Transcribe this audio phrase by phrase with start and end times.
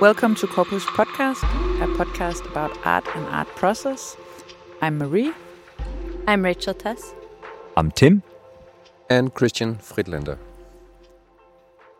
[0.00, 1.42] Welcome to Corpus Podcast,
[1.82, 4.16] a podcast about art and art process.
[4.80, 5.32] I'm Marie.
[6.28, 7.14] I'm Rachel Tess.
[7.76, 8.22] I'm Tim.
[9.10, 10.38] And Christian Friedlander.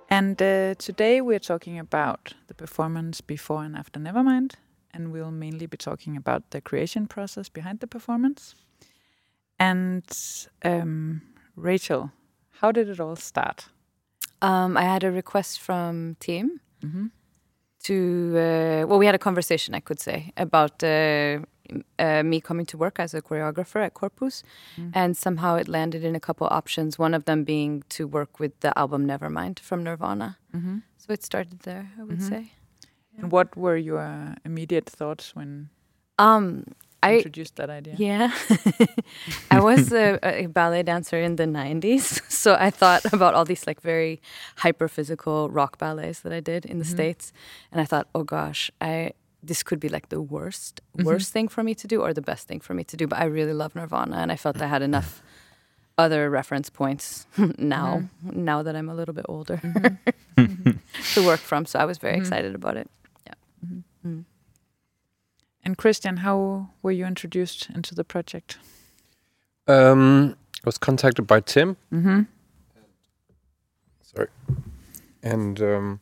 [0.09, 4.53] And uh, today we're talking about the performance before and after Nevermind.
[4.95, 8.55] And we'll mainly be talking about the creation process behind the performance.
[9.59, 10.05] And
[10.65, 11.23] um,
[11.57, 12.13] Rachel,
[12.61, 13.67] how did it all start?
[14.41, 17.07] Um, I had a request from Tim mm-hmm.
[17.89, 17.97] To,
[18.37, 21.41] uh, well, we had a conversation, I could say, about uh,
[21.99, 24.43] uh, me coming to work as a choreographer at Corpus.
[24.77, 24.91] Mm.
[24.95, 28.53] And somehow it landed in a couple options, one of them being to work with
[28.61, 30.39] the album Nevermind from Nirvana.
[30.55, 30.79] Mm-hmm.
[30.97, 32.29] So it started there, I would mm-hmm.
[32.29, 32.53] say.
[33.17, 35.71] And what were your immediate thoughts when
[36.19, 36.65] um,
[37.03, 37.95] I introduced that idea?
[37.97, 38.33] Yeah,
[39.51, 43.67] I was a, a, ballet dancer in the '90s, so I thought about all these
[43.67, 44.21] like very
[44.57, 46.93] hyper physical rock ballets that I did in the mm-hmm.
[46.93, 47.33] states,
[47.71, 51.07] and I thought, oh gosh, I this could be like the worst mm-hmm.
[51.07, 53.07] worst thing for me to do or the best thing for me to do.
[53.07, 55.23] But I really love Nirvana, and I felt I had enough
[55.97, 57.27] other reference points
[57.59, 58.45] now mm-hmm.
[58.45, 59.59] now that I'm a little bit older
[60.37, 60.71] mm-hmm.
[61.15, 61.65] to work from.
[61.67, 62.23] So I was very mm-hmm.
[62.23, 62.91] excited about it.
[63.27, 63.35] Yeah.
[65.69, 65.73] Mm.
[65.73, 68.59] And Christian, how were you introduced into the project?
[69.67, 71.77] Um, I was contacted by Tim.
[71.93, 72.23] Mm-hmm.
[74.03, 74.29] Sorry,
[75.23, 76.01] and um,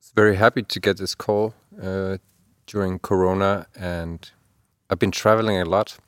[0.00, 2.18] was very happy to get this call uh,
[2.66, 4.30] during Corona, and
[4.90, 5.98] I've been traveling a lot,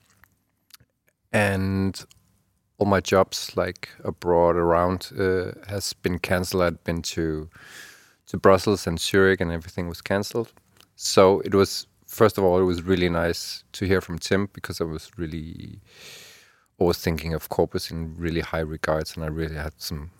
[1.32, 2.04] and
[2.78, 6.62] all my jobs like abroad around uh, has been cancelled.
[6.62, 7.48] I'd been to
[8.26, 10.52] to Brussels and Zurich, and everything was cancelled.
[10.96, 14.80] So it was first of all, it was really nice to hear from Tim because
[14.80, 15.80] I was really
[16.78, 20.10] always thinking of Corpus in really high regards, and I really had some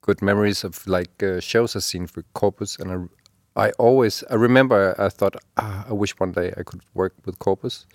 [0.00, 3.10] good memories of like uh, shows I've seen for Corpus, and
[3.56, 7.14] I, I always I remember I thought ah, I wish one day I could work
[7.26, 7.86] with Corpus,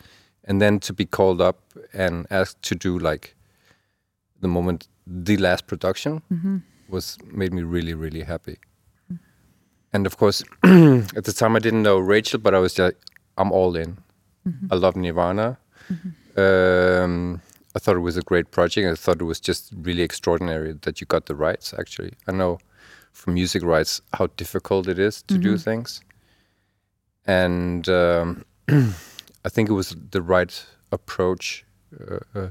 [0.44, 1.60] and then to be called up
[1.92, 3.36] and asked to do like
[4.42, 6.58] the moment the last production mm-hmm.
[6.88, 8.60] was made me really really happy.
[9.96, 12.96] And of course, at the time I didn't know Rachel, but I was just
[13.38, 13.98] I'm all in.
[14.48, 14.68] Mm-hmm.
[14.72, 15.58] I love Nirvana.
[15.92, 16.40] Mm-hmm.
[16.40, 17.42] Um,
[17.76, 18.88] I thought it was a great project.
[18.88, 21.74] I thought it was just really extraordinary that you got the rights.
[21.78, 22.60] Actually, I know
[23.12, 25.44] from music rights how difficult it is to mm-hmm.
[25.44, 26.02] do things,
[27.26, 31.66] and um, I think it was the right approach
[32.00, 32.50] uh, uh,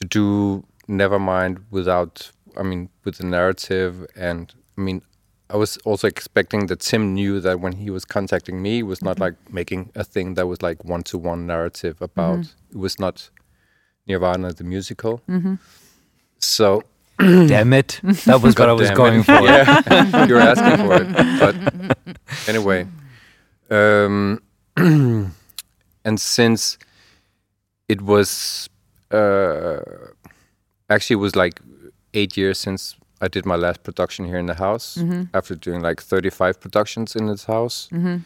[0.00, 2.30] to do Nevermind without.
[2.56, 5.02] I mean, with the narrative, and I mean,
[5.50, 9.02] I was also expecting that Tim knew that when he was contacting me, it was
[9.02, 9.22] not mm-hmm.
[9.22, 12.40] like making a thing that was like one to one narrative about.
[12.40, 12.78] Mm-hmm.
[12.78, 13.30] It was not
[14.06, 15.20] Nirvana the musical.
[15.28, 15.54] Mm-hmm.
[16.38, 16.82] So.
[17.18, 18.00] Damn it!
[18.24, 19.26] That was what I was going it.
[19.26, 19.40] for.
[19.40, 22.18] Yeah, you were asking for it, but
[22.48, 22.88] anyway.
[23.70, 24.42] Um,
[24.76, 26.76] and since
[27.88, 28.68] it was
[29.12, 29.78] uh,
[30.90, 31.60] actually it was like
[32.14, 35.24] eight years since I did my last production here in the house mm-hmm.
[35.32, 38.18] after doing like 35 productions in this house, mm-hmm.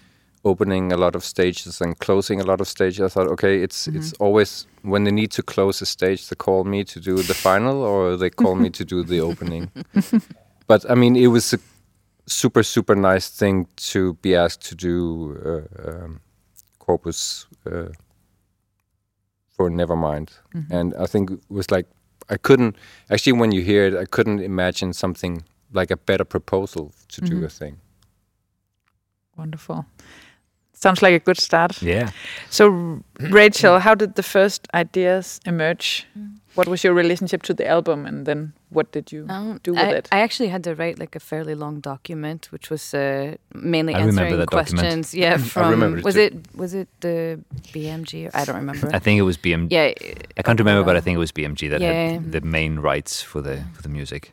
[0.45, 3.01] opening a lot of stages and closing a lot of stages.
[3.01, 3.99] I thought, okay, it's mm-hmm.
[3.99, 7.35] it's always when they need to close a stage, they call me to do the
[7.35, 9.71] final or they call me to do the opening.
[10.67, 11.59] But I mean, it was a
[12.27, 16.21] super super nice thing to be asked to do uh, um,
[16.79, 17.89] Corpus uh,
[19.49, 20.73] for Nevermind, mm-hmm.
[20.73, 21.87] and I think it was like
[22.31, 22.77] I couldn't
[23.11, 27.41] actually when you hear it, I couldn't imagine something like a better proposal to mm-hmm.
[27.41, 27.79] do a thing.
[29.37, 29.87] Wonderful.
[30.73, 31.83] Sounds like a good start.
[31.83, 32.11] Yeah.
[32.51, 36.07] So, Rachel, how did the first ideas emerge?
[36.55, 39.81] What was your relationship to the album, and then what did you um, do with
[39.81, 40.09] I, it?
[40.11, 44.01] I actually had to write like a fairly long document, which was uh, mainly I
[44.01, 45.13] answering questions.
[45.13, 45.15] Document.
[45.15, 47.41] Yeah, from was it was it the
[47.73, 48.31] BMG?
[48.35, 48.91] I don't remember.
[48.93, 49.71] I think it was BMG.
[49.71, 49.93] Yeah,
[50.37, 52.13] I can't remember, but I think it was BMG that yeah.
[52.13, 54.33] had the main rights for the for the music.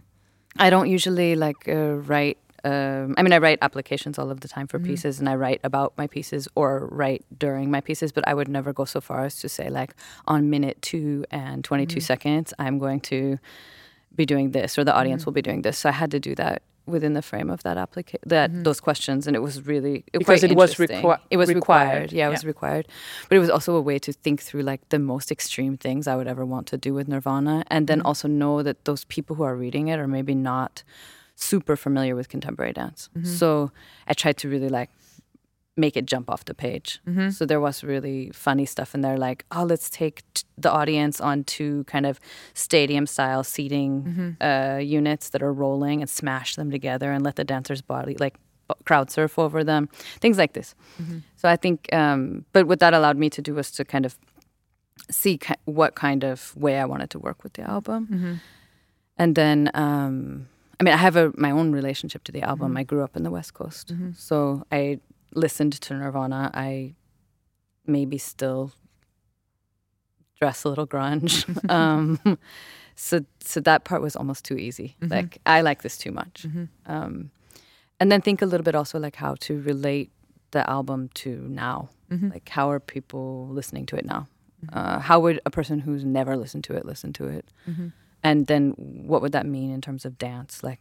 [0.58, 4.48] I don't usually like uh, write um, I mean, I write applications all of the
[4.48, 4.88] time for mm-hmm.
[4.88, 8.12] pieces, and I write about my pieces or write during my pieces.
[8.12, 9.96] But I would never go so far as to say like
[10.26, 12.06] on minute two and twenty two mm-hmm.
[12.06, 13.38] seconds, I'm going to
[14.16, 15.30] be doing this, or the audience mm-hmm.
[15.30, 15.78] will be doing this.
[15.78, 18.64] So I had to do that within the frame of that application, that mm-hmm.
[18.64, 21.20] those questions, and it was really it because it was required.
[21.30, 21.86] It was required.
[21.86, 22.14] required.
[22.14, 22.32] Yeah, it yeah.
[22.32, 22.88] was required.
[23.30, 26.16] But it was also a way to think through like the most extreme things I
[26.16, 28.08] would ever want to do with Nirvana, and then mm-hmm.
[28.08, 30.84] also know that those people who are reading it are maybe not
[31.36, 33.10] super familiar with contemporary dance.
[33.16, 33.28] Mm-hmm.
[33.28, 33.72] So
[34.08, 34.90] I tried to really like
[35.78, 37.02] make it jump off the page.
[37.06, 37.32] Mm-hmm.
[37.32, 41.20] So there was really funny stuff in there, like, oh, let's take t- the audience
[41.20, 42.20] onto kind of
[42.54, 44.44] stadium style seating mm-hmm.
[44.44, 48.36] uh, units that are rolling and smash them together and let the dancer's body, like
[48.86, 49.90] crowd surf over them,
[50.22, 50.76] things like this.
[51.02, 51.20] Mm-hmm.
[51.36, 54.18] So I think, um, but what that allowed me to do was to kind of
[55.12, 58.34] see ki- what kind of way I wanted to work with the album, mm-hmm.
[59.18, 59.70] and then.
[59.74, 60.48] Um,
[60.80, 62.70] I mean, I have a, my own relationship to the album.
[62.70, 62.78] Mm-hmm.
[62.78, 64.12] I grew up in the West Coast, mm-hmm.
[64.16, 65.00] so I
[65.34, 66.52] listened to Nirvana.
[66.54, 66.96] I
[67.86, 68.72] maybe still
[70.40, 71.46] dress a little grunge.
[71.70, 72.20] um,
[72.96, 74.96] so so that part was almost too easy.
[75.02, 75.14] Mm-hmm.
[75.14, 76.46] Like I like this too much.
[76.48, 76.66] Mm-hmm.
[76.92, 77.32] Um,
[78.00, 80.12] and then think a little bit also like how to relate
[80.52, 81.90] the album to now.
[82.12, 82.30] Mm-hmm.
[82.32, 84.28] Like how are people listening to it now?
[84.66, 84.78] Mm-hmm.
[84.78, 87.46] Uh, how would a person who's never listened to it listen to it?
[88.26, 90.64] And then what would that mean in terms of dance?
[90.64, 90.80] Like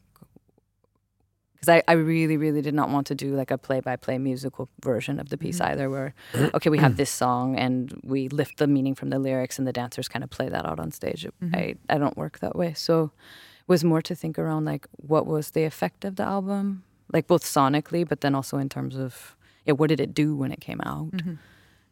[1.55, 4.19] because I, I really really did not want to do like a play by play
[4.19, 5.73] musical version of the piece mm-hmm.
[5.73, 6.12] either where
[6.52, 9.73] okay we have this song and we lift the meaning from the lyrics and the
[9.73, 11.55] dancers kind of play that out on stage mm-hmm.
[11.55, 13.12] I, I don't work that way so
[13.61, 16.82] it was more to think around like what was the effect of the album
[17.12, 20.52] like both sonically, but then also in terms of yeah, what did it do when
[20.52, 21.35] it came out, mm-hmm.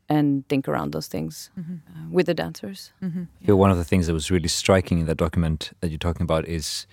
[0.08, 1.74] And think around those things mm-hmm.
[1.88, 2.92] uh, with the dancers.
[3.02, 3.24] Mm-hmm.
[3.40, 3.54] Yeah.
[3.54, 6.46] one of the things that was really striking in that document that you're talking about
[6.46, 6.86] is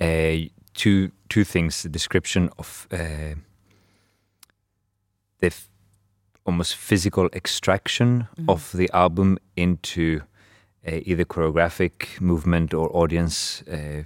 [0.00, 0.36] uh,
[0.74, 3.34] two two things: the description of uh,
[5.38, 5.68] the f-
[6.44, 8.50] almost physical extraction mm-hmm.
[8.50, 10.20] of the album into
[10.86, 14.02] uh, either choreographic movement or audience uh,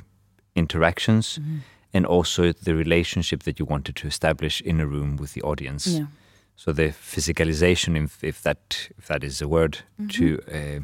[0.54, 1.58] interactions mm-hmm
[1.94, 5.86] and also the relationship that you wanted to establish in a room with the audience.
[5.86, 6.06] Yeah.
[6.56, 10.08] So the physicalization, if, if that if that is a word, mm-hmm.
[10.08, 10.80] to uh,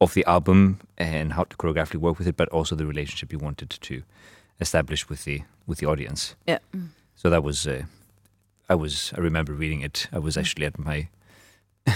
[0.00, 3.38] of the album and how to choreographically work with it, but also the relationship you
[3.38, 4.02] wanted to
[4.60, 6.36] establish with the with the audience.
[6.46, 6.58] Yeah.
[7.16, 7.82] So that was, uh,
[8.68, 10.08] I was I remember reading it.
[10.12, 10.40] I was mm.
[10.40, 11.08] actually at my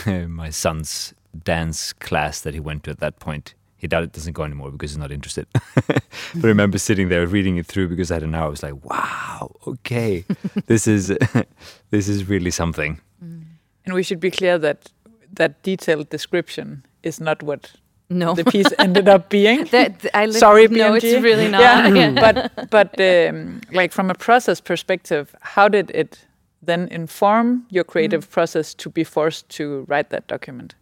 [0.27, 1.15] my son's
[1.45, 4.99] dance class that he went to at that point he doesn't go anymore because he's
[4.99, 5.47] not interested.
[5.87, 6.03] but
[6.43, 8.45] I remember sitting there reading it through because I don't know.
[8.45, 10.25] I was like, wow, okay,
[10.67, 11.09] this is
[11.91, 13.01] this is really something.
[13.21, 14.91] And we should be clear that
[15.33, 17.73] that detailed description is not what
[18.09, 18.35] no.
[18.35, 19.65] the piece ended up being.
[19.67, 20.77] that, I Sorry, BMG.
[20.77, 21.61] No, it's really not.
[21.61, 22.11] Yeah, yeah.
[22.21, 26.27] but but um, like from a process perspective, how did it
[26.63, 28.31] then inform your creative mm.
[28.31, 30.75] process to be forced to write that document?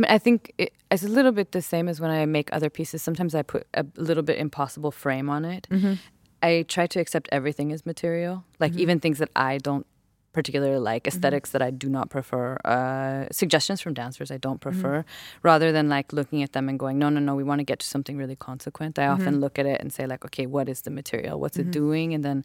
[0.00, 2.48] I, mean, I think it, it's a little bit the same as when I make
[2.52, 3.02] other pieces.
[3.02, 5.66] Sometimes I put a little bit impossible frame on it.
[5.70, 5.94] Mm-hmm.
[6.42, 8.80] I try to accept everything as material, like mm-hmm.
[8.80, 9.86] even things that I don't
[10.32, 11.16] particularly like, mm-hmm.
[11.16, 11.58] esthetics mm-hmm.
[11.58, 14.80] that I do not prefer, uh, suggestions from dancers I don't mm-hmm.
[14.80, 15.04] prefer,
[15.42, 17.80] rather than like looking at them and going, no, no, no, we want to get
[17.80, 18.98] to something really consequent.
[18.98, 19.40] I often mm-hmm.
[19.40, 21.38] look at it and say like, okay, what is the material?
[21.38, 22.14] What's it doing?
[22.14, 22.44] And then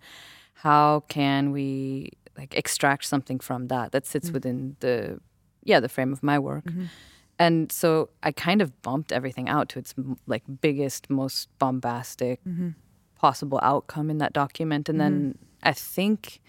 [0.55, 5.21] how can we like extract something from that that sits within the
[5.63, 6.65] yeah the frame of my work
[7.37, 9.93] and so I kind of bumped everything out to its
[10.25, 12.69] like biggest, most bombastic mm-hmm.
[13.15, 14.87] possible outcome in that document.
[14.87, 15.13] And mm-hmm.
[15.13, 16.39] then I think,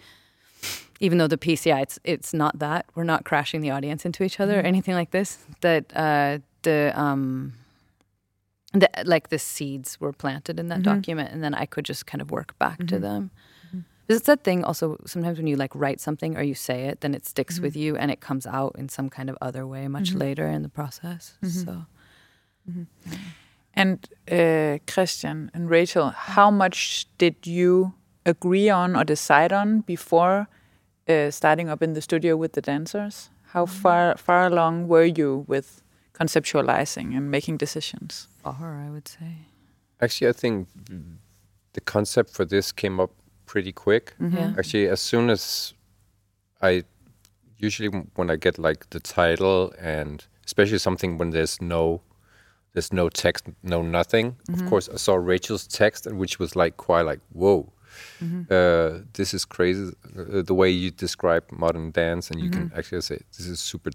[0.99, 4.39] even though the PCI, it's it's not that we're not crashing the audience into each
[4.39, 4.65] other mm-hmm.
[4.65, 5.39] or anything like this.
[5.61, 7.53] That uh, the um,
[8.73, 10.95] the like the seeds were planted in that mm-hmm.
[10.95, 13.01] document, and then I could just kind of work back to mm-hmm.
[13.01, 13.31] them.
[14.07, 17.01] Because it's that thing also sometimes when you like write something or you say it,
[17.01, 17.63] then it sticks mm-hmm.
[17.63, 20.19] with you and it comes out in some kind of other way much mm-hmm.
[20.19, 21.37] later in the process.
[21.43, 21.65] Mm-hmm.
[21.65, 21.85] So.
[22.69, 23.15] Mm-hmm.
[23.73, 27.93] And uh, Christian and Rachel, how much did you
[28.25, 30.47] agree on or decide on before
[31.07, 33.29] uh, starting up in the studio with the dancers?
[33.47, 33.81] How mm-hmm.
[33.81, 38.27] far far along were you with conceptualizing and making decisions?
[38.41, 39.47] Far, I would say.
[40.01, 40.67] Actually, I think
[41.73, 43.11] the concept for this came up
[43.47, 44.13] pretty quick.
[44.21, 44.37] Mm-hmm.
[44.37, 44.53] Yeah.
[44.57, 45.73] Actually, as soon as
[46.61, 46.83] I
[47.57, 52.01] usually when I get like the title and especially something when there's no
[52.73, 54.33] there's no text, no nothing.
[54.33, 54.53] Mm-hmm.
[54.53, 57.73] Of course, I saw Rachel's text, which was like quite like whoa.
[58.21, 58.41] Mm-hmm.
[58.51, 59.93] Uh, this is crazy.
[60.15, 62.77] Uh, the way you describe modern dance, and you can mm-hmm.
[62.77, 63.89] actually say this is super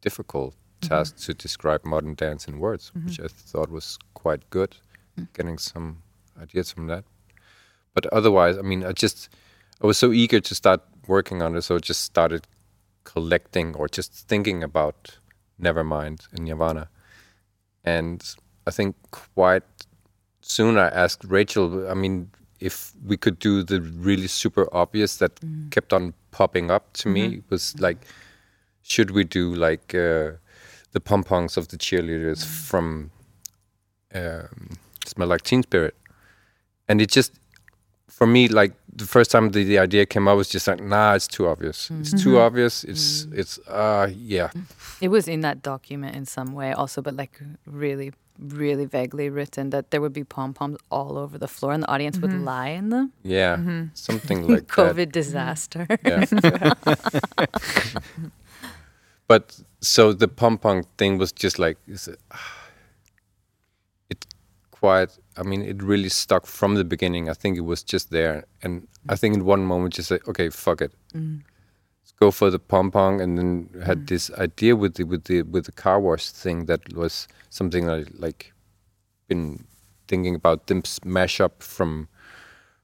[0.00, 0.88] difficult mm-hmm.
[0.88, 3.24] task to describe modern dance in words, which mm-hmm.
[3.24, 4.76] I thought was quite good.
[5.18, 5.28] Mm.
[5.32, 6.02] Getting some
[6.40, 7.04] ideas from that
[7.94, 9.28] but otherwise, I mean, I just
[9.82, 12.46] I was so eager to start working on it, so I just started
[13.04, 15.18] collecting or just thinking about
[15.60, 16.88] Nevermind and Nirvana,
[17.84, 18.22] and
[18.66, 19.62] I think quite
[20.40, 21.88] soon I asked Rachel.
[21.88, 25.70] I mean, if we could do the really super obvious that mm.
[25.70, 27.30] kept on popping up to mm-hmm.
[27.32, 27.98] me was like,
[28.82, 30.32] should we do like uh,
[30.92, 32.46] the pom poms of the cheerleaders mm.
[32.46, 33.10] from
[34.14, 35.94] um, Smell Like Teen Spirit?
[36.88, 37.32] And it just
[38.16, 41.14] for me, like the first time the, the idea came up was just like, nah,
[41.14, 41.90] it's too obvious.
[42.00, 42.46] It's too Mm-hmm.
[42.46, 42.84] obvious.
[42.84, 44.50] It's it's uh yeah.
[45.00, 49.70] It was in that document in some way also, but like really, really vaguely written
[49.70, 52.68] that there would be pom poms all over the floor and the audience would lie
[52.78, 53.12] in them.
[53.24, 53.58] Yeah.
[53.94, 54.76] Something like that.
[54.82, 55.86] COVID disaster.
[56.04, 56.24] Yeah.
[59.28, 62.63] but so the pom pom thing was just like is it, it
[64.84, 67.24] quite I mean it really stuck from the beginning.
[67.32, 68.74] I think it was just there and
[69.08, 70.92] I think in one moment just like okay fuck it.
[72.00, 73.50] Let's go for the pom pom and then
[73.90, 74.08] had mm.
[74.08, 78.04] this idea with the with the with the car wash thing that was something I
[78.26, 78.52] like
[79.28, 79.64] been
[80.10, 82.08] thinking about them smash up from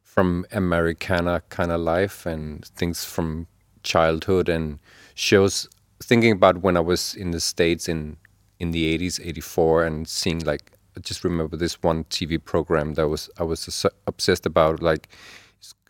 [0.02, 3.46] from Americana kind of life and things from
[3.82, 4.78] childhood and
[5.14, 5.68] shows
[6.02, 8.16] thinking about when I was in the States in
[8.58, 13.08] in the 80s, 84 and seeing like I just remember this one TV program that
[13.08, 15.08] was I was obsessed about like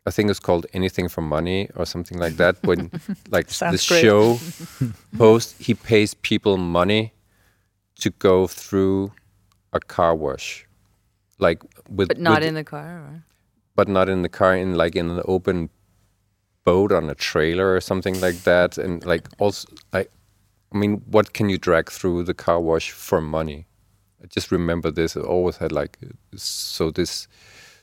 [0.07, 2.91] I think it's called Anything for Money or something like that when
[3.31, 4.39] like the show
[5.19, 7.13] host he pays people money
[8.01, 9.13] to go through
[9.73, 10.67] a car wash
[11.39, 12.99] like with But not with- in the car.
[12.99, 13.25] Or?
[13.77, 15.71] but not in the car in like in an open
[16.65, 20.01] boat on a trailer or something like that and like also i
[20.73, 23.67] i mean what can you drag through the car wash for money
[24.23, 25.99] i just remember this i always had like
[26.37, 27.29] so this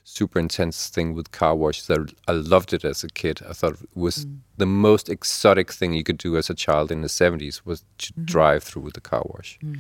[0.10, 3.42] super intense thing with car wash that i loved it as a kid.
[3.48, 4.38] I thought it was mm.
[4.56, 8.14] the most exotic thing you could do as a child in the 70s was to
[8.14, 8.24] mm-hmm.
[8.24, 9.60] drive through the car wash.
[9.62, 9.76] Mm.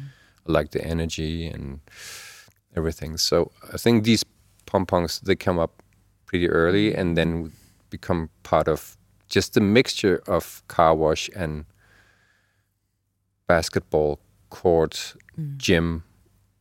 [0.45, 1.79] I like the energy and
[2.75, 3.15] everything.
[3.15, 4.25] So i think these
[4.65, 5.81] pom-poms they come up
[6.25, 6.97] pretty early mm.
[6.97, 7.53] and then
[7.89, 8.97] become part of
[9.29, 11.63] just the mixture of car wash and
[13.47, 15.15] basketball court
[15.55, 16.03] gym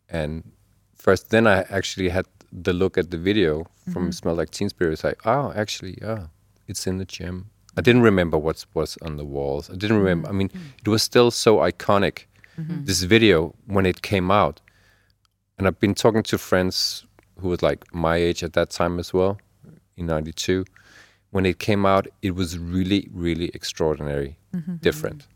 [0.08, 0.50] and
[0.96, 4.10] first then i actually had the look at the video from mm-hmm.
[4.10, 4.92] smell like teen spirit.
[4.92, 6.26] It's like oh actually yeah
[6.66, 7.50] it's in the gym.
[7.76, 9.68] I didn't remember what was on the walls.
[9.70, 10.84] I didn't remember i mean mm-hmm.
[10.84, 12.25] it was still so iconic
[12.58, 12.84] mm-hmm.
[12.84, 14.60] this video when it came out.
[15.58, 17.06] And i've been talking to friends
[17.40, 19.38] who was like my age at that time as well
[19.96, 20.64] in 92
[21.30, 24.38] when it came out it was really really extraordinary
[24.80, 25.26] different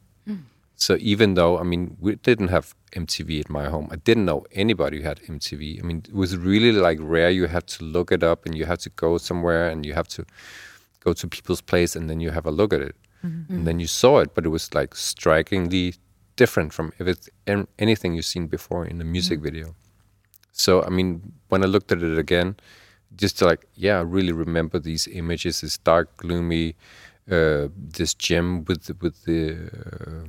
[0.80, 4.44] so even though i mean we didn't have mtv at my home i didn't know
[4.52, 8.10] anybody who had mtv i mean it was really like rare you had to look
[8.10, 10.24] it up and you have to go somewhere and you have to
[11.00, 12.94] go to people's place and then you have a look at it.
[13.56, 15.94] And then you saw it but it was like strikingly
[16.36, 19.74] different from if it's an- anything you've seen before in a music video.
[20.52, 22.56] So I mean, when I looked at it again,
[23.16, 25.60] just like, yeah, I really remember these images.
[25.60, 26.76] This dark, gloomy,
[27.30, 29.40] uh, this gym with the, with the
[29.80, 30.28] uh,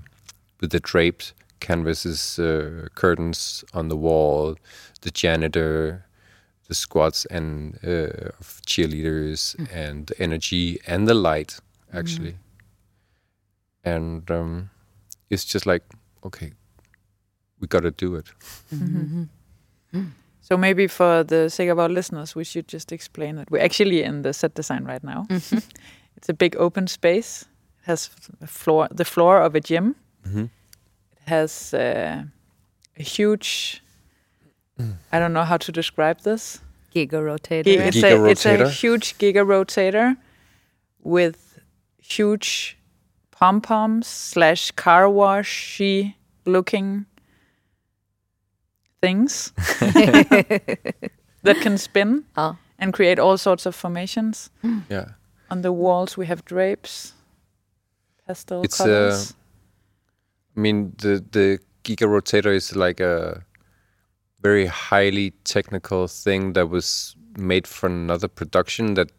[0.61, 4.55] with the draped canvases, uh, curtains on the wall,
[5.01, 6.05] the janitor,
[6.67, 11.59] the squats and uh, of cheerleaders, and the energy and the light,
[11.93, 12.37] actually.
[13.83, 14.69] And um,
[15.29, 15.83] it's just like,
[16.23, 16.53] okay,
[17.59, 18.27] we got to do it.
[20.41, 24.03] So maybe for the sake of our listeners, we should just explain that we're actually
[24.03, 25.25] in the set design right now.
[25.29, 27.43] it's a big open space.
[27.81, 28.09] It has
[28.45, 29.95] floor, the floor of a gym.
[30.27, 30.45] Mhm.
[30.45, 32.23] It has uh,
[32.97, 33.81] a huge.
[35.11, 36.59] I don't know how to describe this.
[36.95, 37.63] Giga rotator.
[37.65, 40.17] Gi- It's, Giga a, it's a huge giga rotator
[41.03, 41.59] with
[41.99, 42.77] huge
[43.31, 47.05] pom poms slash car washy looking
[49.01, 49.51] things
[51.43, 52.57] that can spin Oh.
[52.79, 54.49] and create all sorts of formations.
[54.89, 55.05] Yeah.
[55.49, 57.13] On the walls, we have drapes,
[58.27, 59.33] pastel It's, uh, colors.
[60.55, 63.43] I mean, the the Giga Rotator is like a
[64.41, 69.11] very highly technical thing that was made for another production that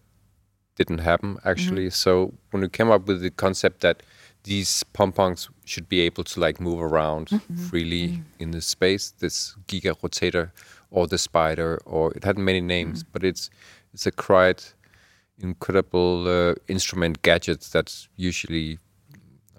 [0.77, 1.49] didn't happen mm-hmm.
[1.49, 1.91] actually.
[1.91, 4.03] So when we came up with the concept that
[4.45, 7.53] these pom poms should be able to like move around mm-hmm.
[7.53, 7.65] Mm-hmm.
[7.67, 10.51] freely in the space, this Giga Rotator
[10.91, 13.51] or the Spider, or it had many names, but it's
[13.95, 14.75] it's a quite
[15.39, 18.79] incredible uh, instrument gadget that's usually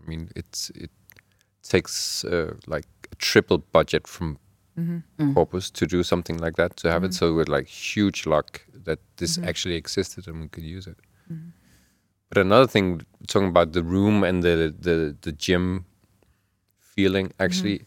[0.03, 0.91] I mean, it's it
[1.63, 4.37] takes uh, like a triple budget from
[4.77, 4.99] mm-hmm.
[5.19, 5.33] mm.
[5.33, 7.11] Corpus to do something like that to have it.
[7.11, 7.25] Mm-hmm.
[7.25, 9.49] So we're like huge luck that this mm-hmm.
[9.49, 10.97] actually existed and we could use it.
[12.29, 15.85] But another thing, talking about the room and the the the gym
[16.79, 17.81] feeling, actually,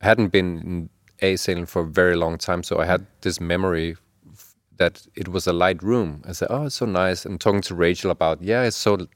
[0.00, 0.90] I hadn't been in
[1.20, 3.96] A sailing for a very long time, so I had this memory
[4.78, 6.22] that it was a light room.
[6.28, 9.06] I said, "Oh, it's so nice." And talking to Rachel about, yeah, it's so,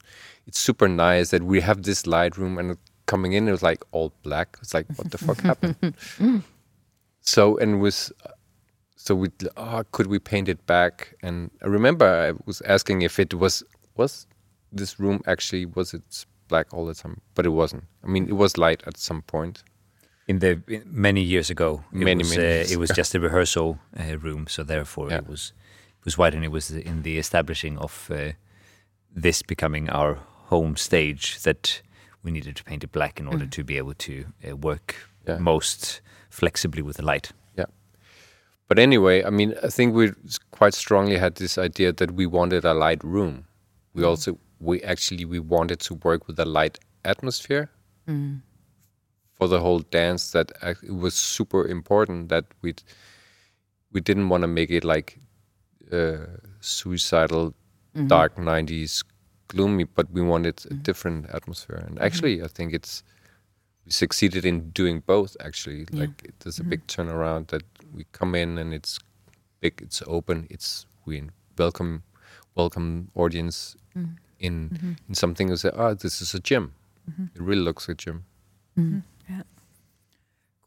[0.47, 2.79] it's super nice that we have this light room, and
[3.13, 4.49] coming in, it was like all black.
[4.63, 5.95] It's like, what the fuck happened?
[7.21, 8.13] So and was
[8.97, 10.95] so we oh, could we paint it back?
[11.23, 13.63] And I remember I was asking if it was
[13.97, 14.27] was
[14.81, 17.85] this room actually was it black all the time, but it wasn't.
[18.05, 19.63] I mean, it was light at some point.
[20.29, 23.15] In the in many years ago, it Many, was, many uh, years it was just
[23.15, 25.19] a rehearsal uh, room, so therefore Yeah.
[25.19, 25.53] it was
[26.01, 28.33] it was white, and it was in the establishing of uh,
[29.23, 30.15] this becoming our
[30.51, 31.83] home stage that
[32.23, 34.13] we needed to paint it black in order to be able to
[34.49, 34.95] uh, work
[35.29, 35.39] Yeah.
[35.39, 36.01] most
[36.31, 37.33] flexibly with the light.
[37.59, 37.67] Yeah.
[38.69, 40.13] But anyway, I mean, I think we
[40.51, 43.45] quite strongly had this idea that we wanted a light room.
[43.95, 47.69] We also we actually we wanted to work with a light atmosphere
[49.39, 50.33] for the whole dance.
[50.33, 52.75] That it was super important that we
[53.93, 55.19] we didn't want to make it like
[55.93, 56.27] uh,
[56.61, 57.55] suicidal,
[58.07, 59.03] dark '90s
[59.53, 60.83] gloomy, but we wanted a mm-hmm.
[60.89, 61.77] different atmosphere.
[61.77, 62.07] And mm-hmm.
[62.07, 63.03] actually, I think it's
[63.85, 65.37] we succeeded in doing both.
[65.41, 67.09] Actually, like there's a big mm-hmm.
[67.09, 67.65] turnaround that
[67.95, 68.99] we come in and it's
[69.61, 71.23] big, it's open, it's we
[71.59, 72.03] welcome
[72.55, 73.77] welcome audience
[74.39, 75.49] in in something.
[75.49, 76.73] You say, oh, this is a gym.
[77.35, 78.25] It really looks like a gym.
[79.29, 79.43] Yeah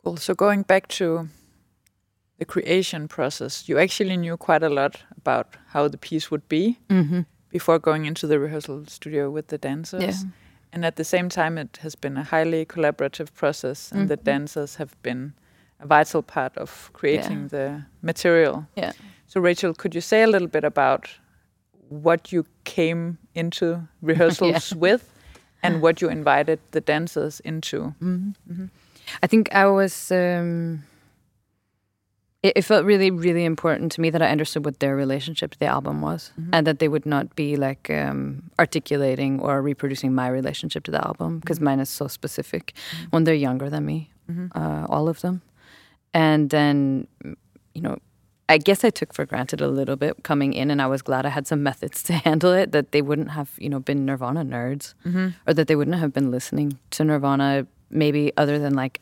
[0.03, 0.17] cool.
[0.17, 1.29] So going back to
[2.37, 6.79] the creation process, you actually knew quite a lot about how the piece would be
[6.89, 7.21] Mm-hmm.
[7.53, 10.01] Before going into the rehearsal studio with the dancers.
[10.03, 10.13] Yeah.
[10.73, 14.23] And at the same time, it has been a highly collaborative process, and the Mhm.
[14.23, 15.33] dancers have been
[15.79, 18.65] a vital part of creating the material.
[18.75, 18.91] Yeah.
[19.27, 21.09] So, Rachel, could you say a little bit about
[21.89, 25.01] what you came into rehearsals with
[25.61, 27.93] and what you invited the dancers into?
[28.01, 28.65] Mm-hmm.
[29.23, 30.11] I think I was.
[30.11, 30.83] Um,
[32.43, 35.59] it, it felt really, really important to me that I understood what their relationship to
[35.59, 36.53] the album was, mm-hmm.
[36.53, 41.03] and that they would not be like um, articulating or reproducing my relationship to the
[41.05, 41.65] album because mm-hmm.
[41.65, 42.73] mine is so specific.
[42.75, 43.05] Mm-hmm.
[43.09, 44.11] When they're younger than me,
[44.53, 45.41] uh, all of them,
[46.13, 47.07] and then
[47.73, 47.97] you know.
[48.49, 51.25] I guess I took for granted a little bit coming in, and I was glad
[51.25, 52.73] I had some methods to handle it.
[52.73, 54.93] That they wouldn't have, you know, been Nirvana nerds,
[55.47, 58.99] or that they wouldn't have been listening to Nirvana, maybe other than like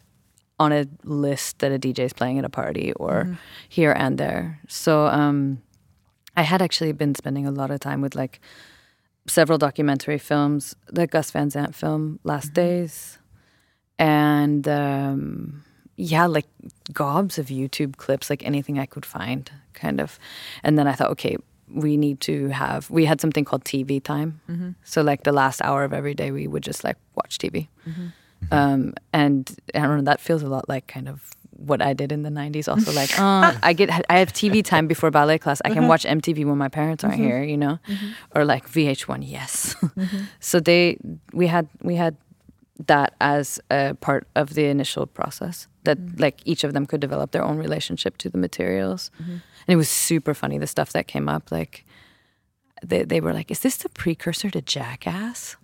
[0.62, 4.60] on a list that a DJ is playing at a party or here and there.
[4.68, 5.60] So um,
[6.38, 8.40] I had actually been spending a lot of time with like
[9.28, 13.18] several documentary films, the Gus Van Sant film Last Days,
[13.98, 15.64] and um,
[15.98, 16.46] yeah, like
[16.94, 20.20] gobs of YouTube clips, like anything I could find, kind of.
[20.64, 21.38] And then I thought, okay,
[21.74, 22.88] we need to have.
[22.92, 24.42] We had something called TV time,
[24.84, 27.68] so like the last hour of every day, we would just like watch TV.
[28.44, 28.54] Mm-hmm.
[28.54, 32.12] Um, and I don't know, that feels a lot like kind of what I did
[32.12, 32.68] in the 90s.
[32.68, 35.62] Also, like, uh, I get, I have TV time before ballet class.
[35.64, 35.88] I can uh-huh.
[35.88, 37.26] watch MTV when my parents aren't mm-hmm.
[37.26, 38.10] here, you know, mm-hmm.
[38.36, 39.24] or like VH1.
[39.28, 39.76] Yes.
[40.40, 40.98] so they,
[41.34, 42.18] we had, we had
[42.88, 47.32] that as a part of the initial process that like each of them could develop
[47.32, 49.12] their own relationship to the materials.
[49.20, 51.52] And it was super funny, the stuff that came up.
[51.52, 51.86] Like,
[52.84, 55.56] they, they were like, is this the precursor to Jackass?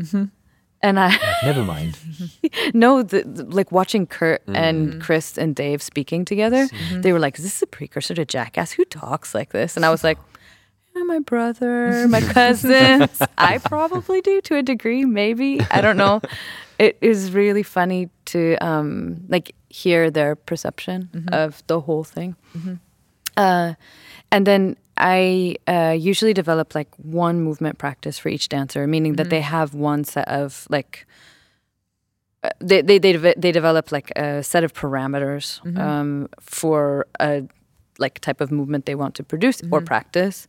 [0.88, 1.97] And I, Never mind.
[2.73, 7.38] no, the, the- like watching Kurt and Chris and Dave speaking together, they were like,
[7.38, 8.71] "Is this a precursor to Jackass?
[8.71, 10.17] Who talks like this?" And I was like,
[10.95, 13.21] "Yeah, "My brother, my cousins.
[13.38, 15.60] I probably do to a degree, maybe.
[15.71, 16.21] I don't know."
[16.80, 22.36] It is really funny to um, like hear their perception of the whole thing.
[23.36, 23.73] Uh,
[24.32, 29.29] and then I uh, usually develop like one movement practice for each dancer, meaning that
[29.29, 31.05] they have one set of like
[32.43, 37.43] uh, they they they, deve- they develop like a set of parameters um, for a
[37.99, 40.47] like type of movement they want to produce or practice,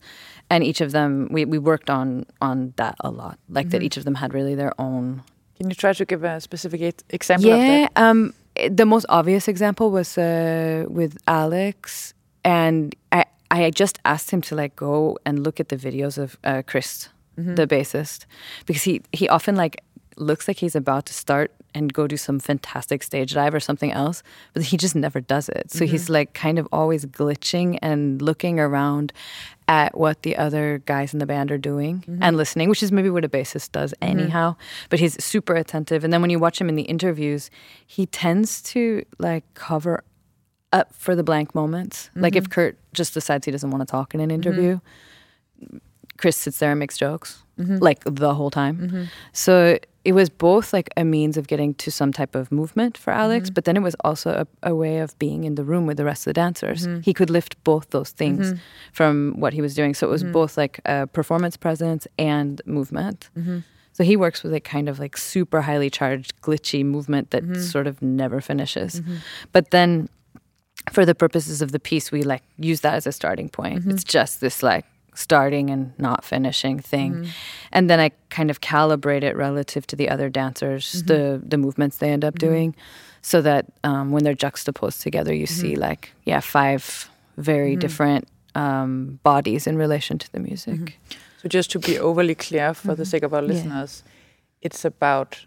[0.49, 3.39] and each of them we, we worked on on that a lot.
[3.49, 5.23] Like that each of them had really their own
[5.57, 7.91] Can you try to give a specific example of yeah, that?
[8.01, 14.31] um, eh, the most obvious example was uh, with Alex, and I I just asked
[14.31, 17.55] him to like go and look at the videos of uh, Chris, mm-hmm.
[17.55, 18.25] the bassist,
[18.65, 19.83] because he he often like
[20.17, 23.91] looks like he's about to start and go do some fantastic stage dive or something
[23.91, 25.71] else, but he just never does it.
[25.71, 26.13] So he's mm-hmm.
[26.13, 29.13] like kind of always glitching and looking around
[29.67, 32.23] at what the other guys in the band are doing mm-hmm.
[32.23, 34.55] and listening, which is maybe what a bassist does anyhow.
[34.89, 36.03] But he's super attentive.
[36.03, 37.51] And then when you watch him in the interviews,
[37.85, 40.03] he tends to like cover
[40.71, 42.09] up for the blank moments.
[42.15, 42.51] Like if mm-hmm.
[42.51, 44.79] Kurt just decides he doesn't want to talk in an interview,
[45.63, 45.77] mm-hmm.
[46.17, 47.77] Chris sits there and makes jokes mm-hmm.
[47.77, 49.09] like the whole time.
[49.33, 53.11] So it was both like a means of getting to some type of movement for
[53.11, 55.97] Alex, but then it was also a, a way of being in the room with
[55.97, 56.87] the rest of the dancers.
[57.03, 58.53] He could lift both those things
[58.91, 59.93] from what he was doing.
[59.93, 63.29] So it was both like a performance presence and movement.
[63.93, 67.87] So he works with a kind of like super highly charged, glitchy movement that sort
[67.87, 69.01] of never finishes.
[69.51, 70.09] But then
[70.91, 73.81] for the purposes of the piece, we like use that as a starting point.
[73.81, 73.91] Mm-hmm.
[73.91, 77.29] It's just this like starting and not finishing thing, mm-hmm.
[77.71, 81.07] and then I kind of calibrate it relative to the other dancers, mm-hmm.
[81.07, 82.75] the the movements they end up doing,
[83.21, 89.19] so that um, when they're juxtaposed together, you see like yeah five very different um,
[89.23, 90.99] bodies in relation to the music.
[91.41, 93.47] So just to be overly clear for the sake of our Yeah.
[93.53, 94.03] listeners,
[94.61, 95.45] it's about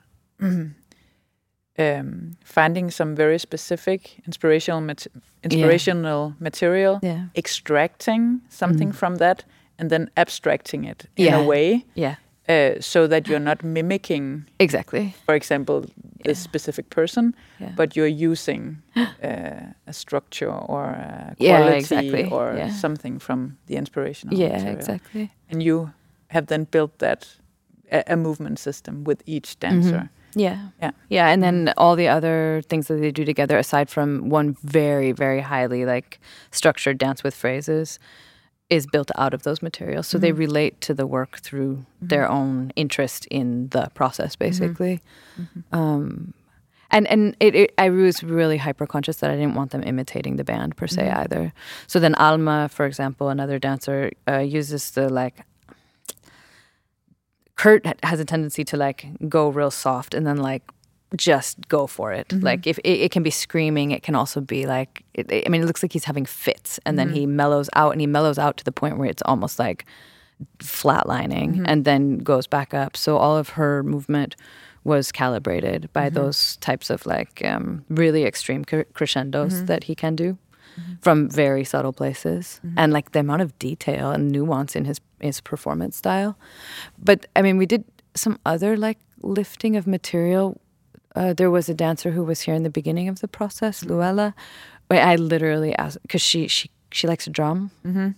[1.78, 5.06] um, finding some very specific inspirational mat-
[5.42, 7.24] inspirational material, Yeah.
[7.34, 9.44] extracting something from that,
[9.78, 11.38] and then abstracting it in Yeah.
[11.38, 12.14] a way Yeah,
[12.48, 15.14] uh, so that you're not mimicking, exactly.
[15.26, 15.84] for example,
[16.24, 17.72] this specific person, Yeah.
[17.76, 22.24] but you're using uh, a structure or a Yeah, quality exactly.
[22.30, 22.68] or Yeah.
[22.70, 24.76] something from the inspirational Yeah, material.
[24.78, 25.30] exactly.
[25.50, 25.90] And you
[26.28, 27.26] have then built that
[27.90, 30.10] a, a movement system with each dancer.
[30.34, 30.68] Yeah.
[30.80, 30.90] Yeah.
[31.08, 31.28] Yeah.
[31.28, 31.78] And then mm-hmm.
[31.78, 36.20] all the other things that they do together, aside from one very, very highly like
[36.50, 37.98] structured dance with phrases,
[38.70, 40.06] is built out of those materials.
[40.06, 40.38] So they mm-hmm.
[40.38, 42.06] relate to the work through mm-hmm.
[42.06, 45.00] their own interest in the process, basically.
[45.72, 46.32] Um,
[46.90, 50.36] and and it, it, I was really hyper conscious that I didn't want them imitating
[50.36, 51.52] the band per se either.
[51.86, 55.44] So then Alma, for example, another dancer, uh, uses the like
[57.62, 60.64] Kurt has a tendency to like go real soft and then like
[61.14, 62.26] just go for it.
[62.26, 62.44] Mm-hmm.
[62.44, 65.62] Like if it, it can be screaming, it can also be like it, I mean,
[65.62, 67.16] it looks like he's having fits, and then mm-hmm.
[67.18, 69.84] he mellows out, and he mellows out to the point where it's almost like
[70.58, 71.66] flatlining, mm-hmm.
[71.68, 72.96] and then goes back up.
[72.96, 74.34] So all of her movement
[74.82, 80.16] was calibrated by those types of like um, really extreme cre- crescendos that he can
[80.16, 80.36] do
[81.00, 82.78] from very subtle places mm-hmm.
[82.78, 86.36] and like the amount of detail and nuance in his his performance style.
[86.98, 90.60] But i mean we did some other like lifting of material.
[91.14, 93.92] Uh, there was a dancer who was here in the beginning of the process mm-hmm.
[93.92, 94.34] luella.
[94.90, 98.10] I literally asked because she she she likes to drum mm-hmm.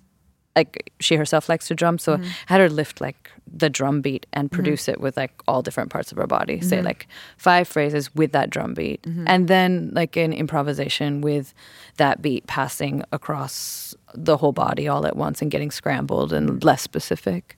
[0.56, 2.24] Like she herself likes to drum so mm-hmm.
[2.24, 4.54] I had her lift like the drum beat and mm-hmm.
[4.54, 6.60] produce it with like all different parts of her body.
[6.60, 6.86] Say mm-hmm.
[6.86, 9.04] like five phrases with that drum beat.
[9.26, 11.54] And then like an improvisation with
[11.96, 16.82] that beat passing across the whole body all at once and getting scrambled and less
[16.82, 17.56] specific.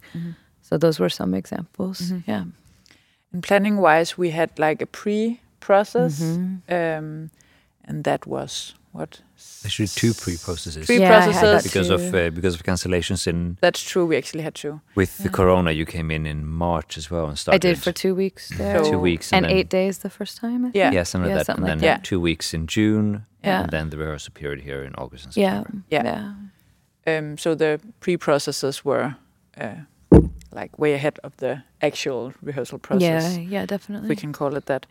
[0.62, 2.12] So those were some examples.
[2.26, 2.44] Yeah.
[3.32, 6.74] And planning wise, we had like a pre process, Mm-hmm.
[6.74, 7.30] um,
[7.85, 9.20] and that was what?
[9.64, 11.52] Actually, two pre-processes Pre Yeah, I had processes.
[11.54, 14.06] that because of uh, because of cancellations in That's true.
[14.11, 14.80] We actually had two.
[14.94, 15.70] with the corona.
[15.70, 17.66] You came in in March as well and started.
[17.68, 20.61] i did for two weeks there two weeks and then, eight days the first time
[20.64, 20.76] I think.
[20.76, 20.94] Yeah.
[20.94, 21.52] Yeah, something Yeah, like that.
[21.52, 22.04] something and like then that.
[22.11, 23.62] two weeks in June, Yeah.
[23.62, 26.04] and then the rehearsal period here in August and yeah Yeah.
[26.04, 29.14] yeah Um, so the pre processes were
[29.61, 29.74] uh,
[30.61, 33.37] like way ahead of the actual rehearsal process.
[33.37, 34.87] yeah yeah definitely we can call it that.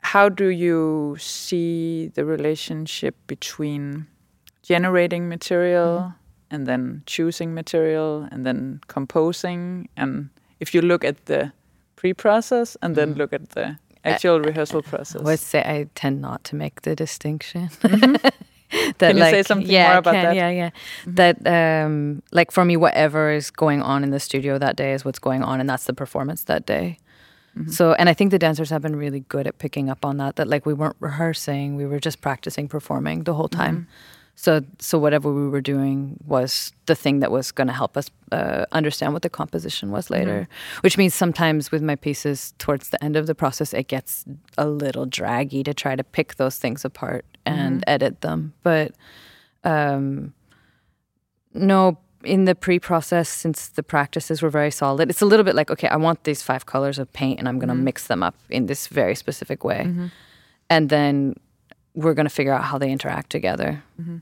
[0.00, 4.06] How do you see the relationship between
[4.62, 6.54] generating material Mm-hmm.
[6.54, 9.88] and then choosing material and then composing?
[9.96, 11.52] And if you look at the
[12.00, 15.20] pre-process and then look at the actual rehearsal process.
[15.20, 17.68] I would say I tend not to make the distinction.
[17.82, 20.36] that Can you say something yeah, more about can, that?
[20.36, 20.70] Yeah, yeah.
[21.06, 25.04] That um, like for me, whatever is going on in the studio that day is
[25.04, 26.98] what's going on, and that's the performance that day.
[27.68, 30.36] So, and I think the dancers have been really good at picking up on that.
[30.36, 33.88] That like we weren't rehearsing; we were just practicing performing the whole time.
[34.36, 38.10] So, so whatever we were doing was the thing that was going to help us
[38.32, 40.48] uh, understand what the composition was later.
[40.80, 44.24] Which means sometimes with my pieces, towards the end of the process, it gets
[44.56, 48.54] a little draggy to try to pick those things apart and edit them.
[48.62, 48.92] But
[49.62, 50.32] um,
[51.52, 55.70] no, in the pre-process, since the practices were very solid, it's a little bit like
[55.70, 57.84] okay, I want these five colors of paint, and I'm going to mm-hmm.
[57.84, 60.06] mix them up in this very specific way, mm-hmm.
[60.68, 61.34] and then
[61.94, 63.82] we're going to figure out how they interact together.
[64.00, 64.18] Mm-hmm.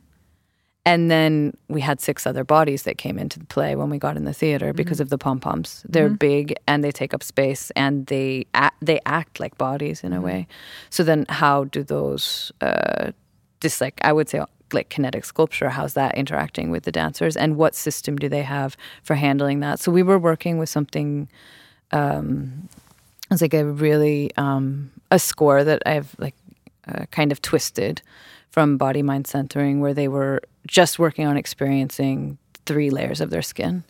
[0.89, 4.17] And then we had six other bodies that came into the play when we got
[4.17, 5.85] in the theater because of the pom poms.
[5.87, 10.15] They're big and they take up space and they act, they act like bodies in
[10.15, 10.47] a way.
[10.89, 13.13] So then, how do those uh,
[13.61, 15.71] this like I would say like kinetic sculpture?
[15.71, 17.37] How's that interacting with the dancers?
[17.37, 19.81] And what system do they have for handling that?
[19.81, 21.29] So we were working with something.
[21.93, 22.69] Um,
[23.31, 26.35] it's like a really um, a score that I've like
[26.87, 28.03] uh, kind of twisted
[28.51, 33.43] from body mind centering, where they were just working on experiencing three layers of their
[33.43, 33.85] skin.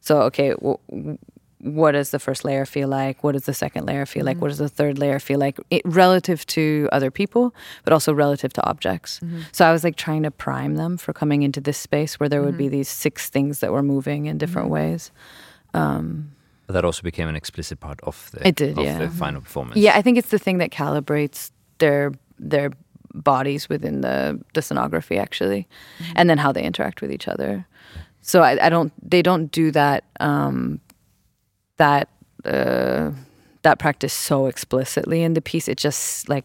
[0.00, 1.18] So okay, w- w-
[1.60, 3.24] what does the first layer feel like?
[3.24, 4.36] What does the second layer feel like?
[4.36, 4.42] Mm-hmm.
[4.42, 5.58] What does the third layer feel like?
[5.70, 9.20] It, relative to other people, but also relative to objects.
[9.20, 9.40] Mm-hmm.
[9.52, 12.42] So I was like trying to prime them for coming into this space where there
[12.42, 12.76] would be mm-hmm.
[12.76, 15.10] these six things that were moving in different ways.
[15.74, 16.30] Um,
[16.66, 18.98] But that also became an explicit part of the It did, of yeah.
[18.98, 19.76] the final performance.
[19.76, 22.70] Yeah, I think it's the thing that calibrates their their
[23.14, 25.66] bodies within the the scenography actually,
[26.14, 27.66] and then how they interact with each other.
[28.20, 30.80] So I, I don't they don't do that um,
[31.78, 32.08] that
[32.44, 33.10] uh,
[33.62, 35.68] that practice so explicitly in the piece.
[35.68, 36.44] It just like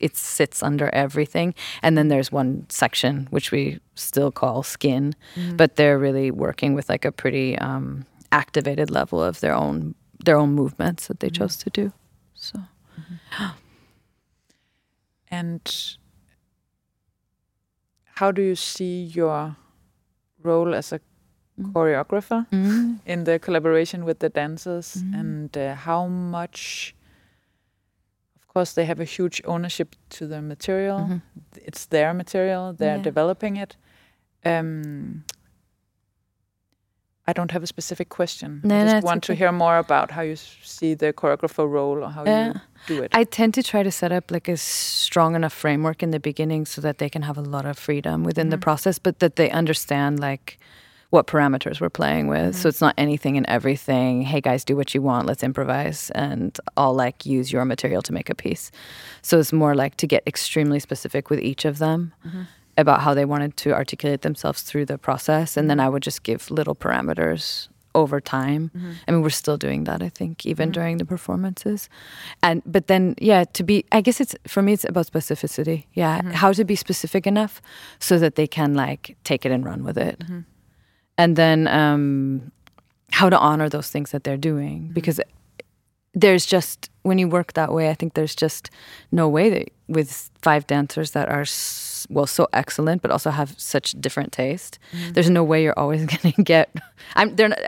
[0.00, 5.14] it sits under everything, and then there's one section which we still call skin,
[5.56, 9.94] but they're really working with like a pretty um, activated level of their own
[10.24, 11.92] their own movements that they chose to do.
[12.34, 12.60] So
[15.30, 15.96] And
[18.14, 19.56] how do you see your
[20.42, 21.00] role as a
[21.60, 21.72] Mm.
[21.72, 22.98] choreographer mm.
[23.06, 24.96] in the collaboration with the dancers.
[24.96, 25.20] Mm.
[25.20, 26.94] And uh, how much
[28.36, 30.98] of course they have a huge ownership to the material.
[30.98, 31.18] Mm-hmm.
[31.64, 32.72] It's their material.
[32.72, 33.02] They're Yeah.
[33.02, 33.76] developing it.
[34.44, 35.24] Um,
[37.26, 38.60] I don't have a specific question.
[38.64, 42.10] No, I just want to hear more about how you see the choreographer role or
[42.10, 43.14] how you uh, do it.
[43.14, 46.66] I tend to try to set up like a strong enough framework in the beginning
[46.66, 49.50] so that they can have a lot of freedom within the process, but that they
[49.50, 50.58] understand like
[51.14, 52.56] what parameters we're playing with.
[52.56, 52.68] So mm-hmm.
[52.68, 54.22] it's not anything and everything.
[54.22, 55.28] Hey guys, do what you want.
[55.28, 58.72] Let's improvise and I'll like use your material to make a piece.
[59.22, 62.42] So it's more like to get extremely specific with each of them mm-hmm.
[62.76, 65.86] about how they wanted to articulate themselves through the process, and then mm-hmm.
[65.86, 68.72] I would just give little parameters over time.
[69.06, 71.88] I mean, we're still doing that, I think, even during the performances.
[72.42, 75.84] And but then, yeah, to be, I guess it's for me, it's about specificity.
[75.92, 77.62] Yeah, how to be specific enough
[78.00, 80.24] so that they can like take it and run with it,
[81.18, 82.52] and then um,
[83.12, 84.92] how to honor those things that they're doing mm-hmm.
[84.92, 85.20] because
[86.14, 88.70] there's just when you work that way, I think there's just
[89.12, 91.44] no way that with five dancers that are
[92.08, 94.78] well so excellent, but also have such different taste.
[94.92, 95.12] Mm-hmm.
[95.12, 96.74] There's no way you're always going to get.
[97.14, 97.58] I'm they're not,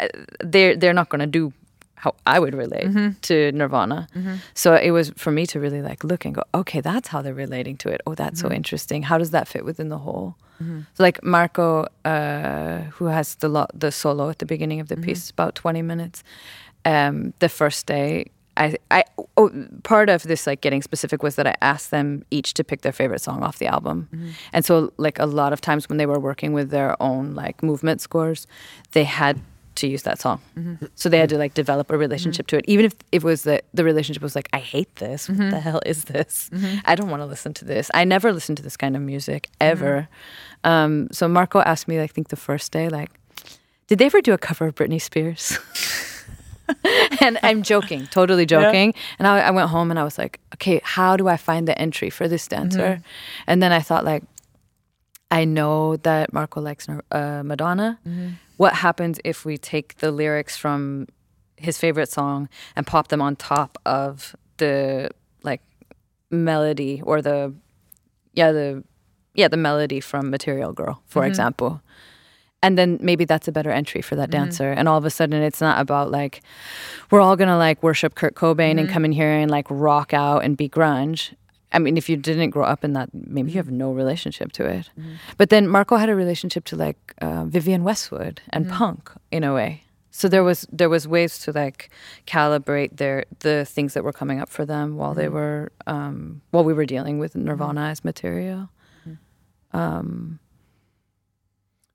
[0.41, 1.53] they're they're not going to do
[1.97, 3.19] how I would relate mm-hmm.
[3.23, 4.07] to Nirvana.
[4.55, 7.35] So it was for me to really like look and go, okay, that's how they're
[7.35, 8.01] relating to it.
[8.07, 9.03] Oh, that's so interesting.
[9.03, 10.37] How does that fit within the whole?
[10.59, 14.97] So like Marco, uh, who has the lo- the solo at the beginning of the
[14.97, 16.23] piece, about twenty minutes.
[16.85, 19.05] Um, the first day, I, I,
[19.37, 19.51] oh,
[19.83, 22.93] part of this like getting specific was that I asked them each to pick their
[22.93, 24.09] favorite song off the album,
[24.53, 27.63] and so like a lot of times when they were working with their own like
[27.63, 28.47] movement scores,
[28.93, 29.41] they had
[29.77, 30.41] to use that song.
[30.57, 30.87] Mm-hmm.
[30.95, 32.01] So they had to like develop a mm-hmm.
[32.01, 35.29] relationship to it, even if it was the the relationship was like, I hate this.
[35.29, 35.57] What the mm-hmm.
[35.59, 36.51] hell is this?
[36.85, 37.91] I don't want to listen to this.
[37.95, 40.09] I never listen to this kind of music ever.
[40.65, 43.11] Um, so Marco asked me, I think the first day, like,
[43.87, 45.59] did they ever do a cover of Britney Spears?
[47.21, 48.95] and I'm joking, totally joking.
[49.19, 51.79] And I, I went home and I was like, okay, how do I find the
[51.81, 53.01] entry for this dancer?
[53.47, 54.25] And then I thought, like,
[55.31, 57.99] I know that Marco likes uh, Madonna.
[58.57, 61.09] What happens if we take the lyrics from
[61.57, 65.11] his favorite song and pop them on top of the
[65.43, 65.63] like
[66.31, 67.55] melody or the
[68.33, 68.85] yeah the
[69.35, 71.29] yeah the melody from Material Girl, for mm-hmm.
[71.29, 71.83] example.
[72.63, 74.45] And then maybe that's a better entry for that mm-hmm.
[74.45, 74.73] dancer.
[74.73, 76.43] And all of a sudden, it's not about like
[77.11, 78.93] we're all gonna like worship Kurt Cobain and mm-hmm.
[78.93, 81.35] come in here and like rock out and be grunge.
[81.73, 84.65] I mean, if you didn't grow up in that, maybe you have no relationship to
[84.65, 84.91] it.
[85.37, 89.53] But then Marco had a relationship to like uh, Vivienne Westwood and punk in a
[89.53, 89.83] way.
[90.11, 91.91] So there was there was ways to like
[92.27, 96.65] calibrate their the things that were coming up for them while they were um, while
[96.65, 98.71] we were dealing with Nirvana as material.
[99.73, 100.39] Um,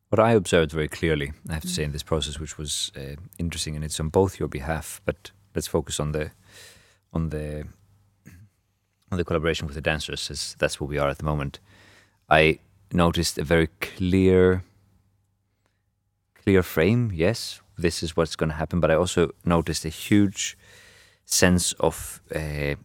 [0.10, 3.16] What I observed very clearly, I have to say, in this process, which was uh,
[3.38, 5.02] interesting, and it's on both your behalf.
[5.06, 6.32] But let's focus on the
[7.14, 7.66] on the
[9.12, 11.60] on the collaboration with the dancers, as that's where we are at the moment.
[12.30, 12.60] I
[12.94, 14.64] noticed a very clear
[16.44, 17.12] clear frame.
[17.14, 18.80] Yes, this is what's going to happen.
[18.80, 20.58] But I also noticed a huge
[21.26, 22.76] sense of uh,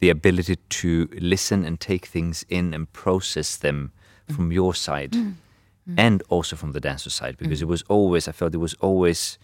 [0.00, 3.92] the ability to listen and take things in and process them
[4.28, 4.34] mm.
[4.34, 5.34] from your side mm.
[5.88, 5.94] Mm.
[5.98, 9.38] and also from the dancer side because it was always I felt it was always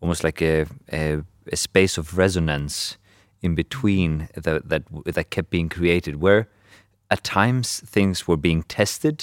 [0.00, 2.96] almost like a a, a space of resonance
[3.42, 6.48] in between that that that kept being created where
[7.10, 9.18] at times things were being tested.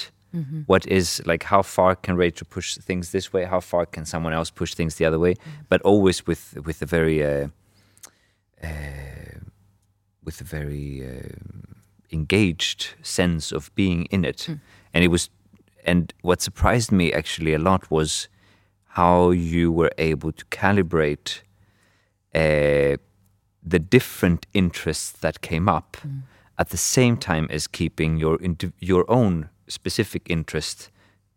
[0.67, 3.45] What is like how far can Rachel push things this way?
[3.45, 5.35] How far can someone else push things the other way?
[5.69, 7.47] But always with with a very uh,
[8.63, 9.39] uh,
[10.23, 11.29] with a very uh,
[12.11, 14.47] engaged sense of being in it.
[14.93, 15.29] And it was
[15.85, 18.27] and what surprised me actually a lot was
[18.89, 21.41] how you were able to calibrate
[22.35, 22.97] uh,
[23.63, 25.97] the different interests that came up
[26.57, 28.37] at the same time as keeping your
[28.79, 30.89] your own specific interest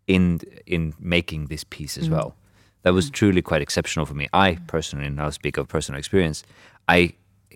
[0.07, 2.13] in in making this piece as mm.
[2.13, 2.35] well.
[2.83, 3.13] That was mm.
[3.13, 4.27] truly quite exceptional for me.
[4.33, 6.43] I personally, and I'll speak of personal experience,
[6.87, 7.13] I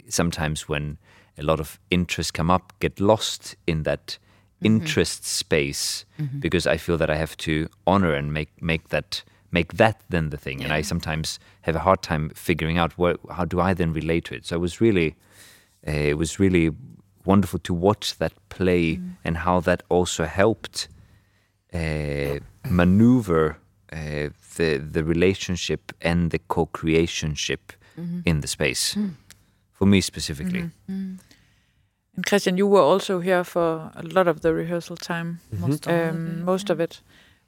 [0.10, 0.98] sometimes when
[1.38, 4.66] a lot of interests come up, get lost in that mm-hmm.
[4.68, 6.40] interest space mm-hmm.
[6.40, 10.30] because I feel that I have to honor and make make that make that then
[10.30, 10.64] the thing.
[10.64, 14.26] And I sometimes have a hard time figuring out what how do I then relate
[14.26, 14.46] to it.
[14.46, 15.16] So it was really
[15.88, 16.72] uh, it was really
[17.26, 20.88] wonderful to watch that play and how that also helped
[21.74, 23.58] uh, maneuver
[23.92, 27.60] uh, the the relationship and the co-creationship
[28.26, 28.96] in the space
[29.72, 30.70] for me specifically.
[30.88, 35.94] And Christian, you were also here for a lot of the rehearsal time, Most, all
[35.94, 36.74] of um, it, most yeah.
[36.74, 37.02] of it,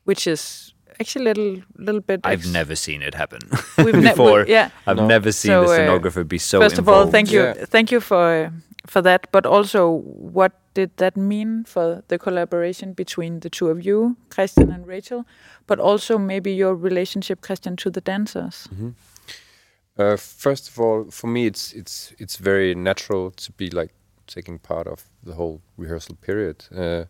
[0.04, 2.20] which is actually a little little bit.
[2.24, 3.40] I've ex- never seen it happen
[3.78, 4.46] We've ne- we- before.
[4.48, 4.70] yeah.
[4.88, 5.08] I've No.
[5.08, 7.66] never seen So, the uh, scenographer be so First of all, thank you, Yeah.
[7.66, 8.50] thank you for uh,
[8.88, 9.28] for that.
[9.32, 10.02] But also,
[10.34, 15.24] what did that mean for the collaboration between the two of you, Christian and Rachel?
[15.68, 18.68] But also maybe your relationship, Christian, to the dancers.
[19.98, 23.94] Uh, first of all, for me, it's it's it's very natural to be like
[24.28, 26.56] taking part of the whole rehearsal period.
[26.76, 27.04] Uh,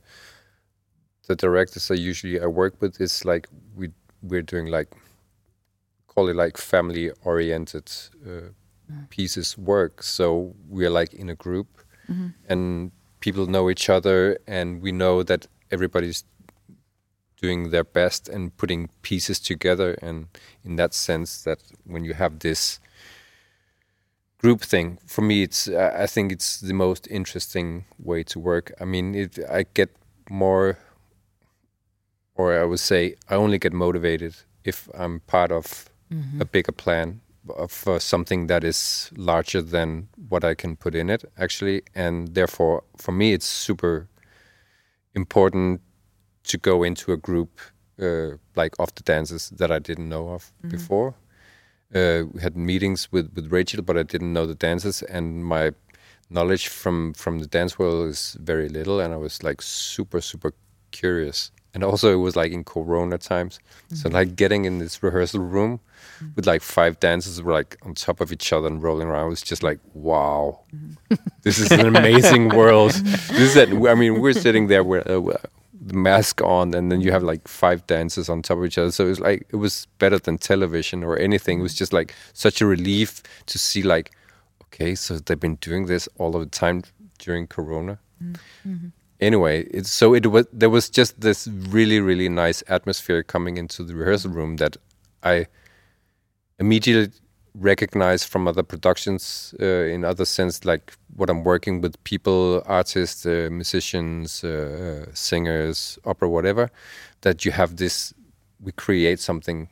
[1.30, 3.92] the directors I usually I work with is like we
[4.24, 4.89] we're doing like
[6.08, 7.89] call it like family oriented
[8.28, 8.50] uh,
[9.10, 10.02] pieces work.
[10.04, 11.68] So we're like in a group,
[12.50, 16.24] and people know each other, and we know that everybody's
[17.42, 19.96] doing their best and putting pieces together.
[20.02, 20.28] And
[20.65, 22.80] in that sense that when you have this
[24.42, 28.72] group thing for me it's i think it's the most interesting way to work.
[28.80, 29.89] I mean it, i get
[30.30, 30.78] more
[32.39, 35.65] or i would say i only get motivated if i'm part of
[36.41, 37.21] a bigger plan
[37.65, 42.15] of uh, something that is larger than what i can put in it actually and
[42.38, 44.08] therefore for me it's super
[45.13, 45.82] important
[46.43, 47.52] to go into a group
[48.02, 51.15] uh, like of the dancers that I didn't know of before.
[51.93, 55.71] Uh, we had meetings with, with Rachel, but I didn't know the dancers, and my
[56.30, 58.99] knowledge from from the dance world is very little.
[58.99, 60.54] And I was like super super
[60.91, 63.60] curious, and also it was like in Corona times,
[63.94, 64.14] so mm.
[64.14, 65.80] like getting in this rehearsal room
[66.22, 66.36] mm.
[66.36, 69.42] with like five dancers were like on top of each other and rolling around was
[69.42, 71.16] just like wow, mm-hmm.
[71.44, 72.92] this is an amazing world.
[72.92, 75.22] This is that I mean we're sitting there with uh,
[75.82, 78.92] the mask on, and then you have like five dancers on top of each other.
[78.92, 81.60] So it was like it was better than television or anything.
[81.60, 84.12] It was just like such a relief to see like
[84.66, 86.84] okay, so they've been doing this all of the time
[87.18, 88.00] during Corona.
[88.24, 88.88] Mm-hmm.
[89.20, 93.84] Anyway, it's so it was there was just this really really nice atmosphere coming into
[93.84, 94.78] the rehearsal room that
[95.24, 95.48] I
[96.60, 97.14] immediately
[97.56, 103.26] recognized from other productions uh, in other sense like what i'm working with people artists
[103.26, 104.48] uh, musicians uh,
[105.08, 106.70] uh, singers opera whatever
[107.22, 108.14] that you have this
[108.62, 109.68] we create something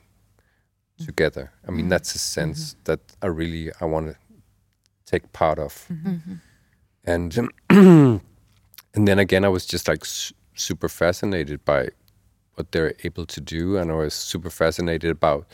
[0.98, 1.52] together.
[1.66, 4.16] I mean that's a sense that i really i want to
[5.06, 5.86] take part of.
[7.04, 7.50] And
[8.94, 11.88] and then again i was just like su- super fascinated by
[12.54, 15.46] what they're able to do and i was super fascinated about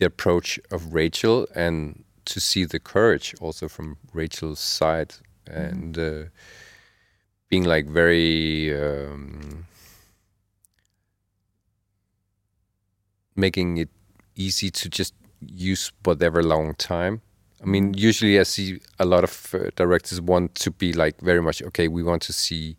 [0.00, 5.14] the approach of Rachel and to see the courage also from Rachel's side
[5.46, 6.24] and uh,
[7.48, 9.66] being like very um,
[13.36, 13.90] making it
[14.36, 17.20] easy to just use whatever long time.
[17.62, 21.42] I mean, usually I see a lot of uh, directors want to be like very
[21.42, 21.88] much okay.
[21.88, 22.76] We want to see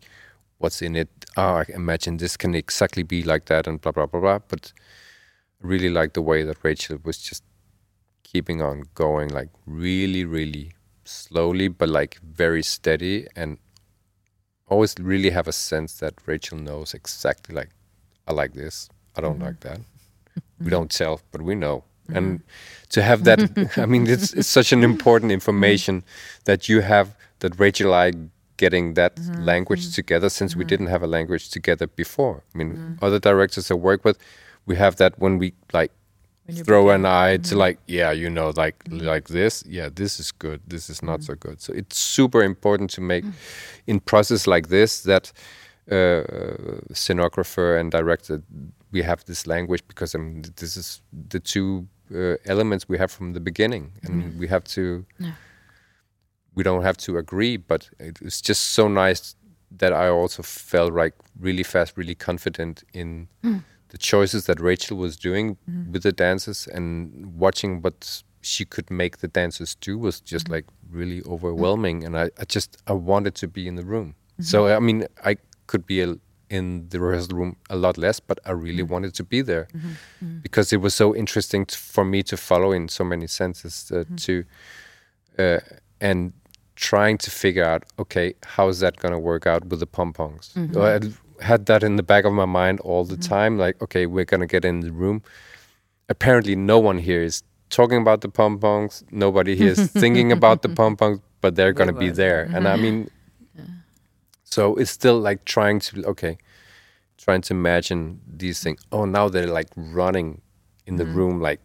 [0.58, 1.08] what's in it.
[1.36, 4.38] Oh, I imagine this can exactly be like that, and blah blah blah blah.
[4.48, 4.72] But
[5.60, 7.44] really like the way that Rachel was just
[8.24, 10.72] keeping on going, like really, really
[11.04, 13.58] slowly, but like very steady, and
[14.68, 17.70] always really have a sense that Rachel knows exactly like
[18.26, 19.80] I like this, I don't like that.
[20.58, 21.84] We don't tell, but we know.
[22.08, 22.42] And
[22.90, 23.40] to have that,
[23.76, 26.04] I mean, it's, it's such an important information
[26.44, 28.12] that you have that Rachel I
[28.56, 32.42] getting that language together since we didn't have a language together before.
[32.54, 34.18] I mean, other directors I work with,
[34.66, 35.90] we have that when we like
[36.64, 40.60] throw an eye to like yeah you know like like this yeah this is good
[40.66, 41.60] this is not so good.
[41.60, 43.24] So it's super important to make
[43.86, 45.32] in process like this that
[45.90, 46.22] uh,
[46.92, 48.42] scenographer and director
[48.92, 53.10] we have this language because I mean this is the two uh, elements we have
[53.10, 53.92] from the beginning.
[54.02, 54.38] And mm-hmm.
[54.38, 55.32] we have to Yeah.
[56.54, 59.36] we don't have to agree but it's just so nice
[59.78, 63.62] that I also felt like really fast really confident in mm.
[63.88, 65.92] the choices that Rachel was doing mm-hmm.
[65.92, 66.66] with the dancers.
[66.66, 70.54] And watching what she could make the dancers do was just mm-hmm.
[70.54, 72.04] like really overwhelming.
[72.04, 74.14] And I, I just I wanted to be in the room.
[74.40, 76.16] So I mean I could be a,
[76.56, 79.66] in the rehearsal room a lot less but I really wanted to be there
[80.44, 84.44] because it was so interesting for me to follow in so many senses uh, to
[85.38, 85.58] uh,
[86.00, 86.32] and
[86.76, 90.12] trying to figure out, okay, how is that going to work out with the pom
[90.12, 90.44] poms?
[90.56, 90.76] Mhm.
[90.76, 93.52] I had- that in the back of my mind all the time.
[93.64, 95.18] Like, okay, we're going to get in the room.
[96.08, 97.42] Apparently, no one here is
[97.78, 99.04] talking about the pom poms.
[99.10, 102.40] Nobody here is thinking about the pom poms, but they're going to be there.
[102.54, 102.96] And I mean.
[104.52, 106.34] So it's still like trying to okay,
[107.24, 108.80] trying to imagine these things.
[108.92, 110.40] Oh, now they're like running
[110.86, 111.14] in the Mhm.
[111.16, 111.60] room, like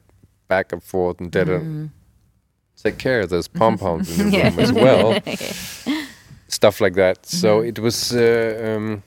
[0.48, 1.60] back and forth, and da-da.
[1.60, 1.90] Mhm.
[2.84, 4.50] take care of those pom poms in the Yeah.
[4.50, 5.10] room as well.
[6.48, 7.26] Stuff like that.
[7.26, 7.68] So Mhm.
[7.70, 7.98] it was.
[8.14, 9.04] Uh, um,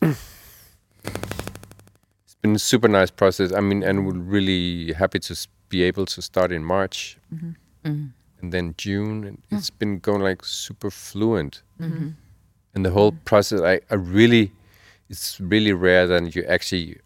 [2.24, 3.52] it's been a super nice process.
[3.52, 5.34] I mean, and we're really happy to
[5.68, 7.54] be able to start in March Mhm.
[7.84, 8.10] Mhm.
[8.40, 11.62] and then June, and it's been going like super fluent.
[11.78, 12.14] Mhm.
[12.74, 14.52] And the whole process I, I really
[15.08, 16.98] it's really rare that you actually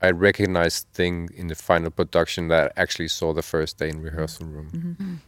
[0.00, 4.00] i recognize thing in the final production that I actually saw the first day in
[4.00, 4.68] rehearsal room.
[4.72, 5.18] Mhm.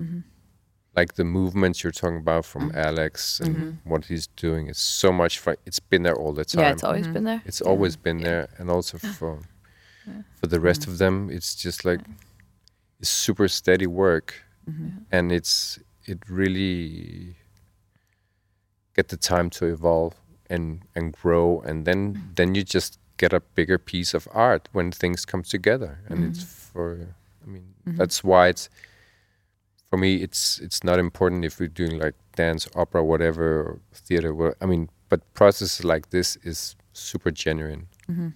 [0.00, 0.22] Mhm.
[0.96, 3.76] like the movements you're talking about from alex and Mhm.
[3.84, 5.56] what he's doing is so much fun.
[5.66, 7.42] It's been there all the time Yeah, it's always been there.
[7.44, 8.28] It's always been Yeah.
[8.28, 8.48] there.
[8.58, 9.32] And also for
[10.06, 10.22] Yeah.
[10.40, 12.00] for the rest of them it's just like
[13.00, 14.28] it's super steady work.
[15.10, 17.36] And it's it really
[18.98, 20.14] get the time to evolve
[20.54, 20.64] and
[20.96, 22.00] and grow and then
[22.38, 26.42] then you just get a bigger piece of art when things come together and it's
[26.72, 26.86] for
[27.44, 27.96] i mean Mhm.
[27.98, 28.68] that's why it's
[29.90, 34.30] for me it's it's not important if we're doing like dance opera whatever or theater
[34.34, 38.32] wha- i mean but processes like this is super genuine Mhm.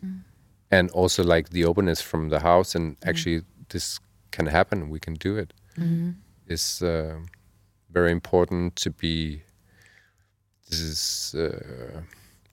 [0.70, 4.00] and also like the openness from the house and actually this
[4.36, 6.14] can happen we can do it Mhm.
[6.46, 7.16] is uh,
[7.94, 9.42] very important to be.
[10.72, 12.00] This is uh,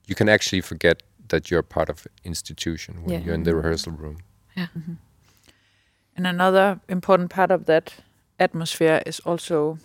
[0.06, 3.24] you can actually forget that you're part of institution when Yeah.
[3.24, 4.16] you're in the rehearsal room.
[4.56, 4.66] Yeah.
[6.16, 7.94] And another important part of that
[8.38, 9.78] atmosphere is also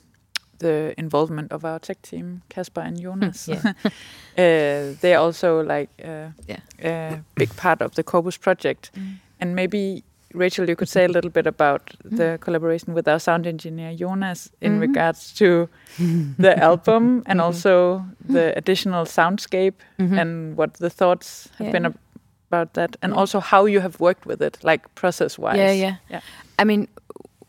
[0.60, 3.48] the involvement of our tech team, Kasper and Jonas.
[3.54, 3.62] Yeah.
[4.38, 6.60] uh, they're also like uh, Yeah.
[6.84, 8.92] a big part of the Corpus project.
[9.40, 10.04] And maybe
[10.36, 14.50] Rachel, you could say a little bit about the collaboration with our sound engineer Jonas
[14.62, 14.82] in Mhm.
[14.82, 15.68] regards to
[16.40, 17.44] the album and Mhm.
[17.44, 20.20] also the additional soundscape Mhm.
[20.22, 21.90] and what the thoughts have been Yeah.
[21.90, 22.00] ab-
[22.52, 23.20] about that, and Yeah.
[23.20, 25.58] also how you have worked with it, like process wise.
[25.58, 26.22] Yeah, yeah, Yeah.
[26.60, 26.88] I mean,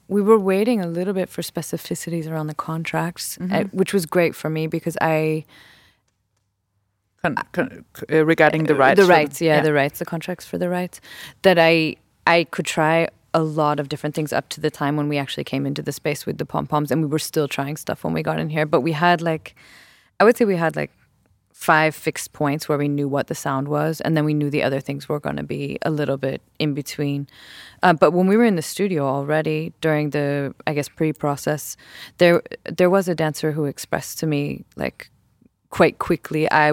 [0.09, 3.75] we were waiting a little bit for specificities around the contracts, uh, Mhm.
[3.75, 5.45] which was great for me because I
[7.23, 9.01] Con- con- uh, regarding the Uh, rights.
[9.01, 11.01] the rights, yeah, the rights, the contracts for the rights,
[11.43, 11.97] that I
[12.27, 15.45] I could try a lot of different things up to the time when we actually
[15.45, 18.15] came into the space with the pom poms, and we were still trying stuff when
[18.15, 18.67] we got in here.
[18.67, 19.55] But we had like,
[20.19, 20.91] I would say we had like
[21.53, 24.63] five fixed points where we knew what the sound was, and then we knew the
[24.63, 27.27] other things were going to be a little bit in between.
[27.83, 31.77] Uh, but when we were in the studio already during the, I guess, pre-process,
[32.19, 35.11] there there was a dancer who expressed to me like
[35.71, 36.73] quite quickly, I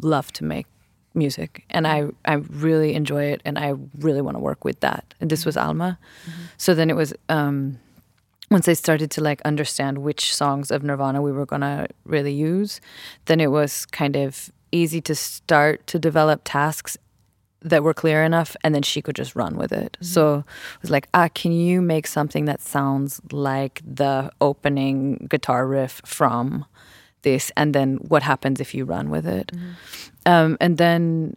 [0.00, 0.66] love to make
[1.14, 5.14] music and I, I really enjoy it and I really want to work with that.
[5.20, 5.98] And this was Alma.
[6.56, 7.78] So then it was um,
[8.50, 12.80] once I started to like understand which songs of Nirvana we were gonna really use,
[13.26, 16.96] then it was kind of easy to start to develop tasks
[17.62, 19.96] that were clear enough and then she could just run with it.
[20.00, 25.66] So it was like, ah, can you make something that sounds like the opening guitar
[25.66, 26.66] riff from
[27.24, 29.50] this and then what happens if you run with it?
[30.26, 31.36] Um, and then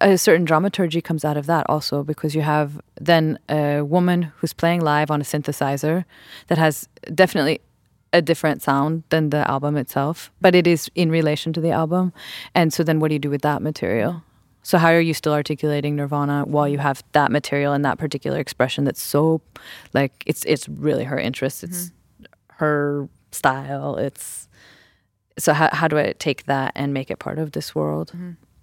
[0.00, 4.52] a certain dramaturgy comes out of that also because you have then a woman who's
[4.52, 6.04] playing live on a synthesizer
[6.48, 7.60] that has definitely
[8.12, 12.12] a different sound than the album itself, but it is in relation to the album.
[12.54, 14.22] And so then what do you do with that material?
[14.62, 18.38] So how are you still articulating Nirvana while you have that material and that particular
[18.40, 19.40] expression that's so
[19.94, 21.92] like it's it's really her interest, it's
[22.54, 24.48] her style, it's
[25.38, 28.12] so how how do I take that and make it part of this world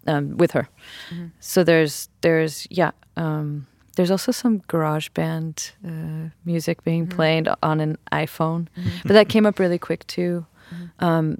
[0.07, 0.67] um, with her?
[1.11, 1.31] Mhm.
[1.39, 3.65] So there's there's yeah um,
[3.95, 7.15] there's also some garage band uh, music being Mhm.
[7.15, 9.03] played on an iPhone, Mhm.
[9.03, 10.45] but that came up really quick too.
[10.71, 10.89] Mhm.
[11.05, 11.37] Um,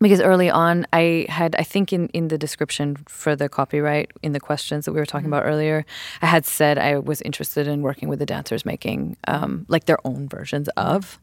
[0.00, 4.32] because early on, I had, I think in, in the description for the copyright, in
[4.32, 5.34] the questions that we were talking Mhm.
[5.38, 5.84] about earlier,
[6.20, 9.98] I had said I was interested in working with the dancers making um, like their
[10.04, 11.18] own versions of.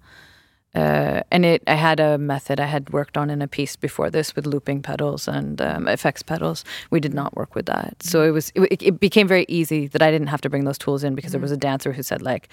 [0.75, 4.11] Uh, and it, I had a method I had worked on in a piece before
[4.11, 6.63] this with looping pedals and um, effects pedals.
[6.91, 10.03] We did not work with that, so it was it, it became very easy that
[10.03, 12.21] I didn't have to bring those tools in because there was a dancer who said
[12.21, 12.49] like,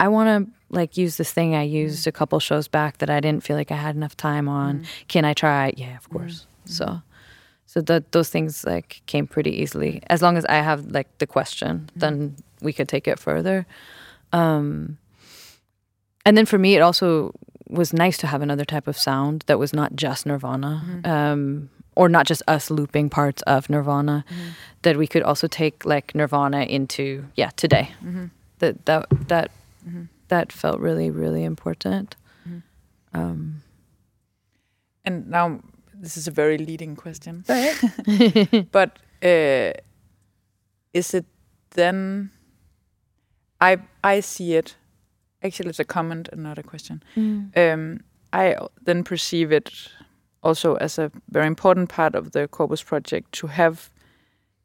[0.00, 3.20] I want to like use this thing I used a couple shows back that I
[3.20, 4.86] didn't feel like I had enough time on.
[5.08, 5.74] Can I try?
[5.76, 6.46] Yeah, of course.
[6.64, 7.02] So,
[7.66, 10.02] so that those things like came pretty easily.
[10.06, 13.66] As long as I have like the question, then we could take it further.
[14.32, 14.96] Um,
[16.24, 17.32] and then for me, it also
[17.68, 21.00] was nice to have another type of sound that was not just Nirvana.
[21.04, 24.24] Um, or not just us looping parts of Nirvana,
[24.82, 27.90] that we could also take like Nirvana into yeah today.
[28.60, 29.50] That that that
[30.28, 32.14] that felt really really important.
[33.14, 33.62] Um,
[35.04, 35.60] And now
[36.02, 37.44] this is a very leading question.
[38.72, 39.72] but uh,
[40.92, 41.24] is it
[41.70, 42.30] then?
[43.60, 44.76] I I see it.
[45.42, 47.02] Actually, it's a comment and not a question.
[47.56, 48.00] Um,
[48.32, 49.70] I then perceive it
[50.42, 53.90] also as a very important part of the Corpus project to have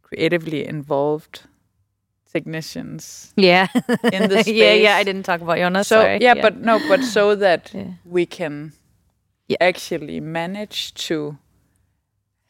[0.02, 1.42] creatively involved
[2.32, 3.68] technicians yeah,
[4.12, 4.48] in the space.
[4.56, 4.96] yeah, yeah.
[4.98, 5.88] I didn't talk about Jonas.
[5.88, 6.18] so sorry.
[6.22, 7.94] yeah, but no, but so that Yeah.
[8.06, 8.74] we can
[9.48, 9.58] Yeah.
[9.62, 11.38] actually manage to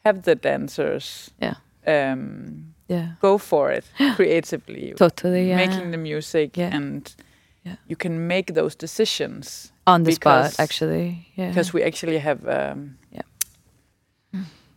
[0.04, 1.54] have the dancers Yeah.
[1.86, 3.84] um, yeah, go for it
[4.16, 5.48] creatively, totally.
[5.48, 6.74] Yeah, making the music, Yeah.
[6.76, 7.14] and
[7.66, 7.76] Yeah.
[7.88, 11.26] you can make those decisions on the because- spot actually.
[11.36, 12.38] Yeah, because we actually have.
[12.46, 13.22] Um, Yeah.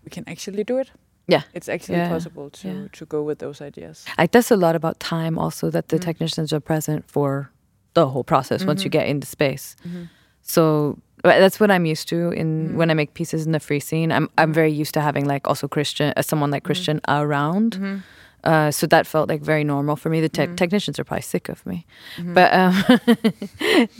[0.03, 0.91] We can actually do it.
[1.29, 1.41] Yeah.
[1.53, 2.09] it's actually Yeah.
[2.09, 2.87] possible to Yeah.
[2.93, 4.05] to go with those ideas.
[4.17, 6.01] i that's a lot about time also that the Mm.
[6.05, 7.49] technicians are present for
[7.93, 8.99] the whole process once you Mhm.
[8.99, 9.75] get into space.
[9.83, 10.07] Mhm.
[10.41, 12.75] So that's what I'm used to in Mhm.
[12.77, 14.11] when I make pieces in the free scene.
[14.13, 17.77] I'm I'm very used to having like also Christian, uh, someone like Christian around.
[18.47, 20.21] Uh, so that felt like very normal for me.
[20.21, 20.55] The te- Mhm.
[20.55, 21.85] technicians are probably sick of me,
[22.17, 22.33] Mhm.
[22.33, 22.73] but um,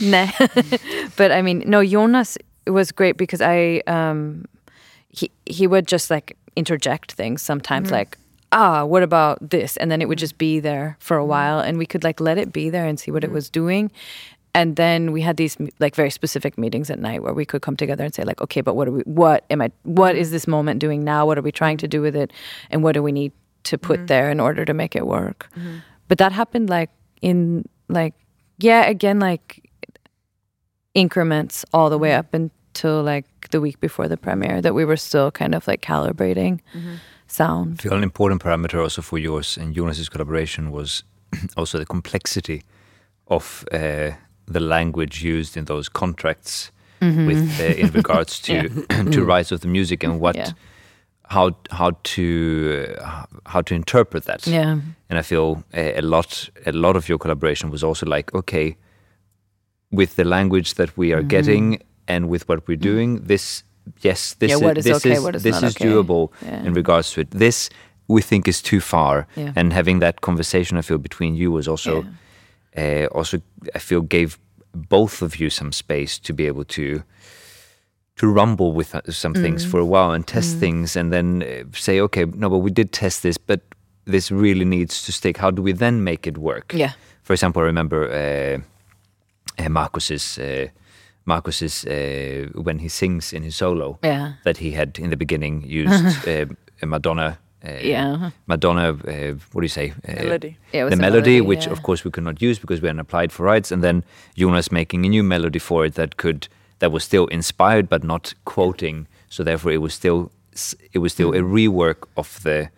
[0.00, 0.28] nah.
[1.16, 4.44] but I mean, no, Jonas was great because I um,
[5.10, 7.92] he he would just like interject things sometimes, Mhm.
[7.92, 8.16] like
[8.50, 10.26] ah, what about this, and then it would Mhm.
[10.26, 12.98] just be there for a while, and we could like let it be there and
[12.98, 13.90] see what it was doing.
[14.54, 17.76] And then we had these like very specific meetings at night where we could come
[17.76, 19.02] together and say like, okay, but what are we?
[19.04, 19.70] What am I?
[19.84, 21.26] What is this moment doing now?
[21.26, 22.32] What are we trying to do with it?
[22.70, 23.32] And what do we need
[23.64, 24.06] to put Mhm.
[24.06, 25.48] there in order to make it work?
[25.56, 25.82] Mhm.
[26.08, 26.90] But that happened like
[27.22, 28.14] in like
[28.58, 29.62] yeah, again like
[30.94, 32.18] increments all the way Mhm.
[32.18, 35.80] up until like the week before the premiere that we were still kind of like
[35.80, 36.98] calibrating Mhm.
[37.26, 37.76] sound.
[37.78, 41.04] I feel an important parameter also for yours and Jonas's collaboration was
[41.56, 42.62] also the complexity
[43.28, 44.12] of uh,
[44.46, 48.52] the language used in those contracts with uh, in regards to
[49.12, 50.52] to rights of the music and what Yeah.
[51.28, 54.46] How how to uh, how to interpret that.
[54.46, 54.80] Yeah.
[55.10, 58.76] And I feel a, a lot a lot of your collaboration was also like okay
[59.90, 61.28] with the language that we are Mhm.
[61.28, 63.64] getting and with what we're doing this
[64.02, 65.86] yes this Yeah, is, is this okay, is what is this is okay.
[65.86, 66.66] doable Yeah.
[66.66, 67.70] in regards to it this
[68.06, 69.52] we think is too far Yeah.
[69.56, 72.04] and having that conversation I feel between you was also
[72.76, 73.38] uh, also
[73.74, 74.38] I feel gave
[74.74, 77.02] both of you some space to be able to
[78.18, 79.70] to rumble with uh, some things Mm.
[79.70, 80.60] for a while and test Mm.
[80.60, 83.60] things and then uh, say okay no but we did test this but
[84.12, 86.92] this really needs to stick how do we then make it work Yeah.
[87.22, 88.60] for example I remember uh,
[89.64, 90.66] uh, Marcus's uh,
[91.24, 94.32] Marcus's uh, when he sings in his solo Yeah.
[94.44, 96.46] that he had in the beginning used uh,
[96.82, 98.30] a Madonna uh, Yeah.
[98.46, 100.56] Madonna uh, what do you say uh, Melody.
[100.72, 101.72] Yeah, it was the a melody, which yeah.
[101.72, 104.02] of course we could not use because we hadn't applied for rights, and then
[104.36, 106.48] Jonas making a new melody for it that could
[106.78, 109.06] that was still inspired but not quoting.
[109.28, 110.30] So therefore, it was still
[110.92, 111.52] it was still a Mm.
[111.52, 112.68] rework of the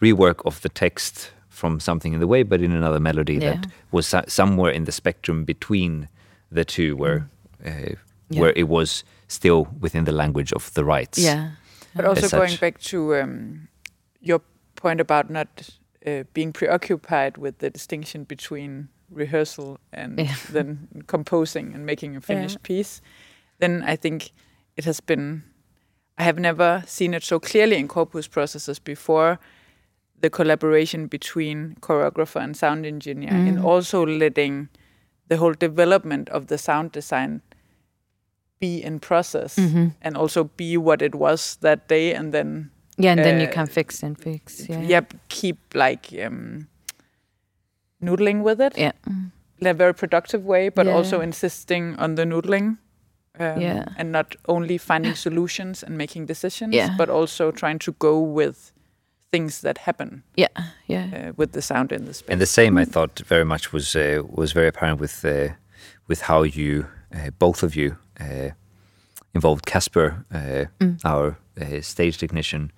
[0.00, 3.40] rework of the text from something in the way, but in another melody Yeah.
[3.54, 6.08] that was somewhere in the spectrum between
[6.52, 7.28] the two, where
[7.64, 7.96] uh, Mm.
[8.30, 8.40] Yeah.
[8.40, 11.18] where it was still within the language of the rights.
[11.18, 11.50] Yeah.
[11.96, 13.68] But also As going back to um,
[14.20, 14.40] your
[14.76, 15.48] point about not
[16.06, 20.34] uh, being preoccupied with the distinction between rehearsal and Yeah.
[20.52, 23.00] then composing and making a finished piece,
[23.58, 24.30] then I think
[24.76, 25.42] it has been.
[26.18, 29.38] I have never seen it so clearly in corpus processes before.
[30.20, 33.64] The collaboration between choreographer and sound engineer, and Mm.
[33.64, 34.68] also letting
[35.28, 37.40] the whole development of the sound design
[38.60, 39.92] be in process Mhm.
[40.00, 43.52] and also be what it was that day and then Yeah, and then you Uh,
[43.52, 44.68] can fix and fix.
[44.68, 44.80] Yeah.
[44.88, 46.68] yep keep like um
[48.00, 48.92] noodling with it Yeah.
[49.08, 49.30] Mm.
[49.60, 50.94] in a very productive way but Yeah.
[50.96, 52.78] also insisting on the noodling
[53.38, 53.84] um, Yeah.
[53.96, 56.96] and not only finding solutions and making decisions Yeah.
[56.96, 58.72] but also trying to go with
[59.32, 60.48] things that happen Yeah.
[60.86, 61.06] Yeah.
[61.12, 63.94] uh, with the sound in the space And the same, I thought, very much was
[63.96, 65.54] uh, was very apparent with uh,
[66.08, 68.50] with how you uh, both of you uh,
[69.34, 70.98] involved Casper, uh, Mm.
[71.04, 72.70] our uh, stage technician,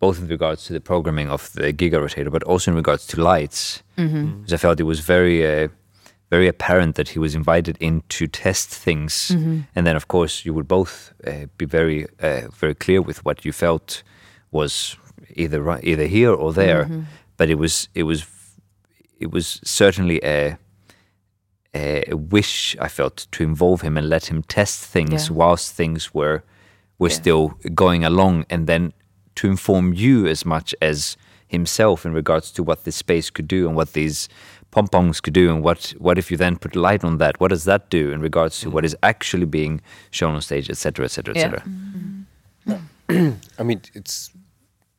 [0.00, 3.20] both in regards to the programming of the Giga Rotator, but also in regards to
[3.22, 3.82] lights.
[3.96, 4.42] Mhm.
[4.42, 5.68] Because I felt it was very uh,
[6.30, 9.66] very apparent that he was invited in to test things, Mhm.
[9.76, 13.44] and then of course you would both uh, be very uh, very clear with what
[13.44, 14.02] you felt
[14.50, 14.96] was
[15.34, 17.04] either right, either here or there Mhm.
[17.36, 18.24] but it was it was
[19.20, 20.56] it was certainly a
[21.74, 25.34] a wish I felt to involve him and let him test things Yeah.
[25.36, 26.42] whilst things were
[26.98, 27.14] were Yeah.
[27.22, 28.92] still going along, and then
[29.34, 31.16] to inform you as much as
[31.46, 34.28] himself in regards to what this space could do and what these
[34.76, 37.40] pom poms could do, and what what if you then put light on that?
[37.40, 41.04] What does that do in regards to what is actually being shown on stage, etc.,
[41.06, 41.44] etc., Yeah.
[41.44, 41.62] etc.
[43.58, 44.30] I mean, it's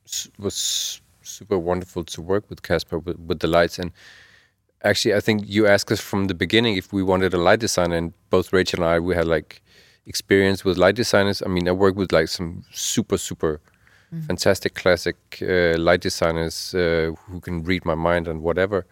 [0.06, 3.78] s- was super wonderful to work with Casper with, with the lights.
[3.80, 3.92] And
[4.84, 7.98] actually, I think you asked us from the beginning if we wanted a light designer,
[7.98, 9.62] and both Rachel and I we had like
[10.06, 11.42] experience with light designers.
[11.46, 13.60] I mean, I work with like some super super
[14.26, 18.86] fantastic classic uh, light designers uh, who can read my mind and whatever.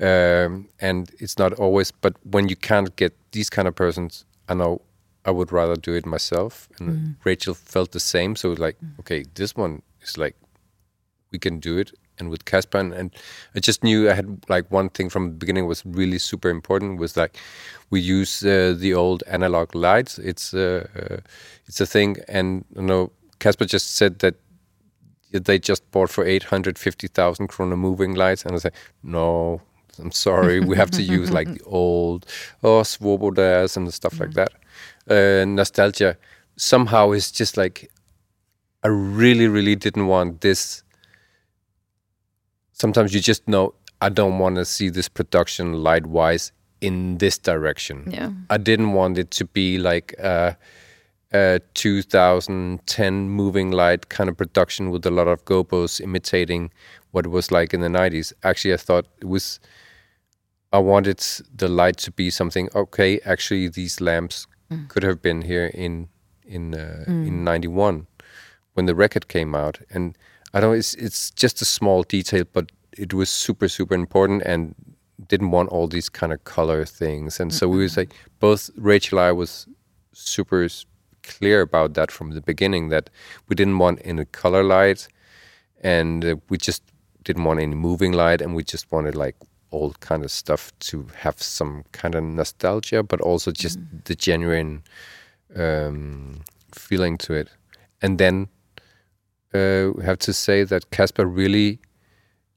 [0.00, 4.54] Um, and it's not always, but when you can't get these kind of persons, I
[4.54, 4.82] know
[5.24, 6.68] I would rather do it myself.
[6.78, 8.36] And Rachel felt the same.
[8.36, 10.36] So like, okay, this one is like
[11.32, 11.92] we can do it.
[12.18, 13.14] And with Casper, and, and
[13.54, 16.98] I just knew I had like one thing from the beginning was really super important
[16.98, 17.36] was like
[17.90, 20.18] we use uh, the old analog lights.
[20.18, 21.18] It's uh, uh,
[21.66, 24.36] it's a thing, and you know Casper just said that
[25.44, 29.60] they just bought for eight hundred fifty thousand kroner moving lights, and I like, no,
[29.98, 32.26] I'm sorry, we have to use like the old
[32.62, 34.52] oh Svobodas and stuff like that.
[35.08, 36.16] Uh, nostalgia
[36.56, 37.90] somehow is just like
[38.82, 40.82] I really, really didn't want this.
[42.72, 47.38] Sometimes you just know I don't want to see this production light wise in this
[47.38, 48.08] direction.
[48.10, 48.30] Yeah.
[48.50, 50.56] I didn't want it to be like a,
[51.32, 56.70] a 2010 moving light kind of production with a lot of gobos imitating
[57.10, 58.32] what it was like in the 90s.
[58.42, 59.58] Actually, I thought it was.
[60.72, 61.24] I wanted
[61.54, 62.68] the light to be something.
[62.74, 64.46] Okay, actually, these lamps
[64.88, 66.08] could have been here in
[66.44, 68.06] in uh, in '91
[68.74, 70.18] when the record came out, and
[70.52, 74.74] I know it's it's just a small detail, but it was super super important and
[75.28, 79.18] didn't want all these kind of color things, and so we was like both Rachel
[79.18, 79.66] and I was
[80.12, 80.68] super
[81.26, 83.10] clear about that from the beginning that
[83.48, 85.08] we didn't want any color light,
[85.82, 86.82] and uh, we just
[87.24, 89.36] didn't want any moving light, and we just wanted like
[89.72, 94.82] old kind of stuff to have some kind of nostalgia, but also just the genuine
[95.54, 97.48] um, feeling to it.
[98.00, 98.48] And then
[99.52, 101.80] uh, we have to say that Casper really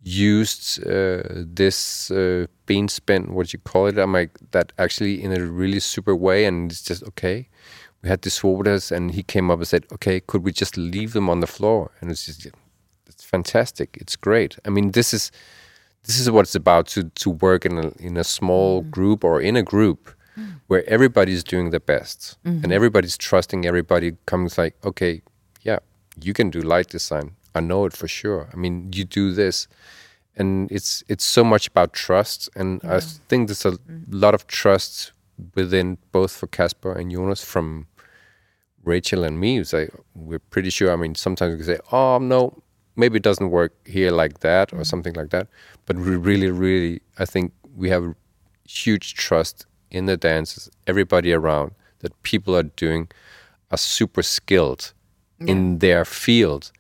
[0.02, 5.32] used uh, this uh, bean spin, what you call it, I'm like that actually in
[5.36, 7.49] a really super way, and it's just okay.
[8.02, 11.30] We had Svobodas, and he came up and said, "Okay, could we just leave them
[11.30, 12.48] on the floor?" And it's just,
[13.08, 13.98] it's fantastic.
[14.00, 14.58] It's great.
[14.66, 15.32] I mean, this is
[16.06, 18.92] this is what it's about to to work in a in a small mm.
[18.92, 20.60] group or in a group mm.
[20.68, 22.64] where everybody's doing the best mm-hmm.
[22.64, 25.22] and everybody's trusting everybody comes like okay
[25.62, 25.80] yeah
[26.22, 27.36] you can do light design.
[27.56, 28.50] I know it for sure.
[28.54, 29.68] I mean you do this.
[30.36, 34.06] And it's it's so much about trust and i think there's a mm.
[34.10, 35.12] lot of trust
[35.56, 37.88] within both for casper and jonas from
[38.84, 40.92] rachel and me it's like we're pretty sure.
[40.92, 42.62] I mean sometimes we can say oh no
[42.96, 44.84] maybe it doesn't work here like that or mm-hmm.
[44.84, 45.48] something like that.
[45.86, 48.16] But we really really i think we have
[48.68, 53.10] huge trust in the dancers, everybody around that people are doing
[53.72, 54.94] are super skilled
[55.40, 56.72] in their field.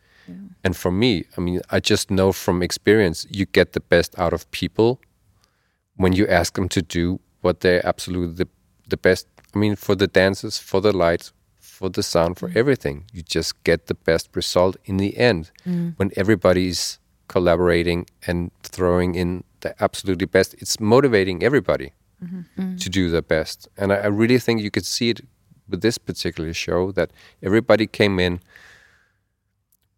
[0.64, 4.34] And for me i mean i just know from experience you get the best out
[4.34, 5.00] of people
[5.96, 8.50] when you ask them to do what they're absolutely the,
[8.88, 13.06] the best i mean for the dances for the lights for the sound for everything
[13.14, 15.94] you just get the best result in the end mm.
[15.98, 20.54] when everybody's collaborating and throwing in the absolutely best.
[20.56, 22.76] It's motivating everybody mm-hmm.
[22.76, 23.70] to do their best.
[23.78, 25.22] And I, I really think you could see it
[25.70, 27.12] with this particular show that
[27.42, 28.42] everybody came in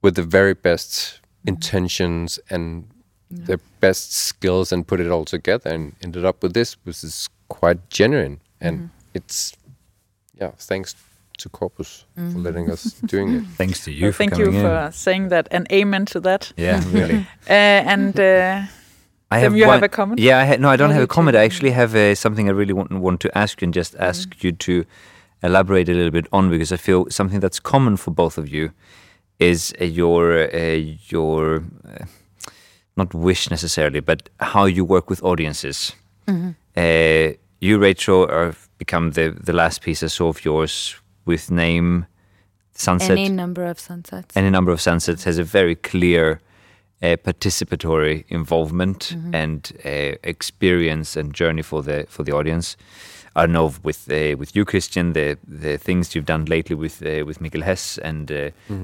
[0.04, 1.50] with the very best mm.
[1.50, 2.88] intentions and
[3.32, 7.30] their best skills and put it all together and ended up with this which is
[7.50, 9.54] quite genuine and it's
[10.40, 10.96] yeah thanks
[11.38, 14.62] to corpus for letting us doing it Thanks to you Well, for thank you in.
[14.62, 16.54] for saying that and amen to that.
[16.58, 17.26] Yeah, really.
[17.50, 18.62] Uh, and uh,
[19.32, 20.20] I Then you one, have a comment?
[20.20, 21.36] Yeah, I ha- no, I don't Yeah, have a comment.
[21.38, 24.44] I actually have uh, something I really want, want to ask you and just ask
[24.44, 24.86] you to
[25.42, 28.72] elaborate a little bit on because I feel something that's common for both of you
[29.40, 30.78] is uh, your uh,
[31.10, 32.06] your uh,
[32.96, 35.96] not wish necessarily, but how you work with audiences.
[36.78, 42.06] Uh, you, Rachel, have become the the last piece I saw of yours with name
[42.74, 44.36] sunset Any number of sunsets.
[44.38, 46.40] any number of sunsets has a very clear
[47.04, 52.78] uh, participatory involvement and uh, experience and journey for the for the audience.
[53.36, 57.26] I know with uh, with you, Christian, the the things you've done lately with uh,
[57.26, 58.36] with Mikkel Hess and uh,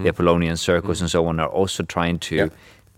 [0.03, 2.49] the Apollonian Circus and so on are also trying to Yeah.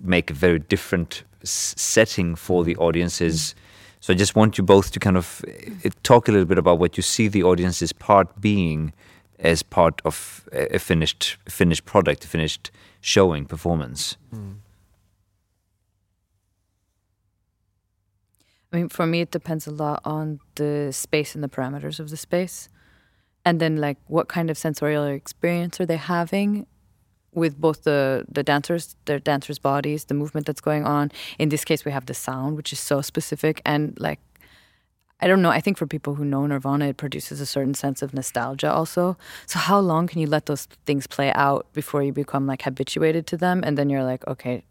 [0.02, 3.56] Make a very different s- setting for the audience's
[4.02, 5.44] So I just want you both to kind of
[5.86, 8.94] uh, talk a little bit about what you see the audience's part being
[9.40, 12.72] as part of a finished finished product, a finished
[13.02, 14.18] showing performance.
[18.72, 22.10] I mean, for me, it depends a lot on the space and the parameters of
[22.10, 22.70] the space.
[23.44, 26.68] And then, like, what kind of sensorial experience are they having
[27.34, 31.12] with both the, the dancers, their dancers' bodies, the movement that's going on.
[31.38, 33.62] In this case, we have the sound, which is so specific.
[33.66, 34.20] And, like,
[35.22, 38.02] I don't know, I think for people who know Nirvana, it produces a certain sense
[38.02, 39.18] of nostalgia also.
[39.46, 43.28] So, how long can you let those things play out before you become, like, habituated
[43.28, 43.62] to them?
[43.66, 44.64] And then you're like, okay,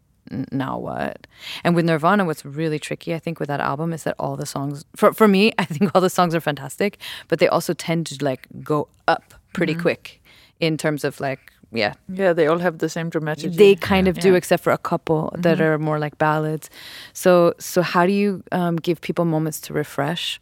[0.51, 1.27] now what?
[1.63, 4.45] And with Nirvana, what's really tricky, I think, with that album is that all the
[4.45, 6.97] songs, for, for me, I think all the songs are fantastic,
[7.27, 9.81] but they also tend to like go up pretty Mm-hmm.
[9.81, 10.21] quick
[10.59, 13.53] in terms of like, yeah, Yeah, they all have the same dramatic.
[13.53, 14.37] they kind of do, Yeah.
[14.37, 16.69] except for a couple that are more like ballads.
[17.13, 20.39] So, so how do you um, give people moments to refresh?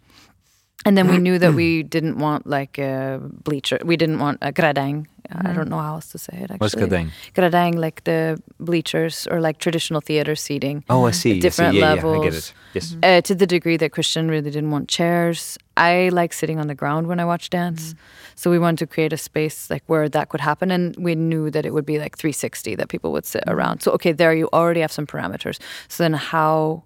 [0.87, 3.77] And then we knew that we didn't want like a bleacher.
[3.83, 5.07] We didn't want a gradang.
[5.29, 5.55] I mm-hmm.
[5.55, 6.43] don't know how else to say it.
[6.43, 7.11] Actually, What's Gradang?
[7.35, 10.85] Gradang, like the bleachers or like traditional theater seating.
[10.89, 11.31] Oh, I see.
[11.31, 11.39] I see.
[11.41, 12.37] Different yeah, yeah, I get levels.
[12.37, 12.53] it.
[12.73, 12.95] Yes.
[13.03, 15.57] Uh, to the degree that Christian really didn't want chairs.
[15.75, 17.89] I like sitting on the ground when I watch dance.
[17.89, 17.99] Mm-hmm.
[18.35, 21.49] So we wanted to create a space like where that could happen and we knew
[21.51, 23.57] that it would be like 360 that people would sit mm-hmm.
[23.57, 23.81] around.
[23.81, 25.59] So okay, there you already have some parameters.
[25.89, 26.83] So then how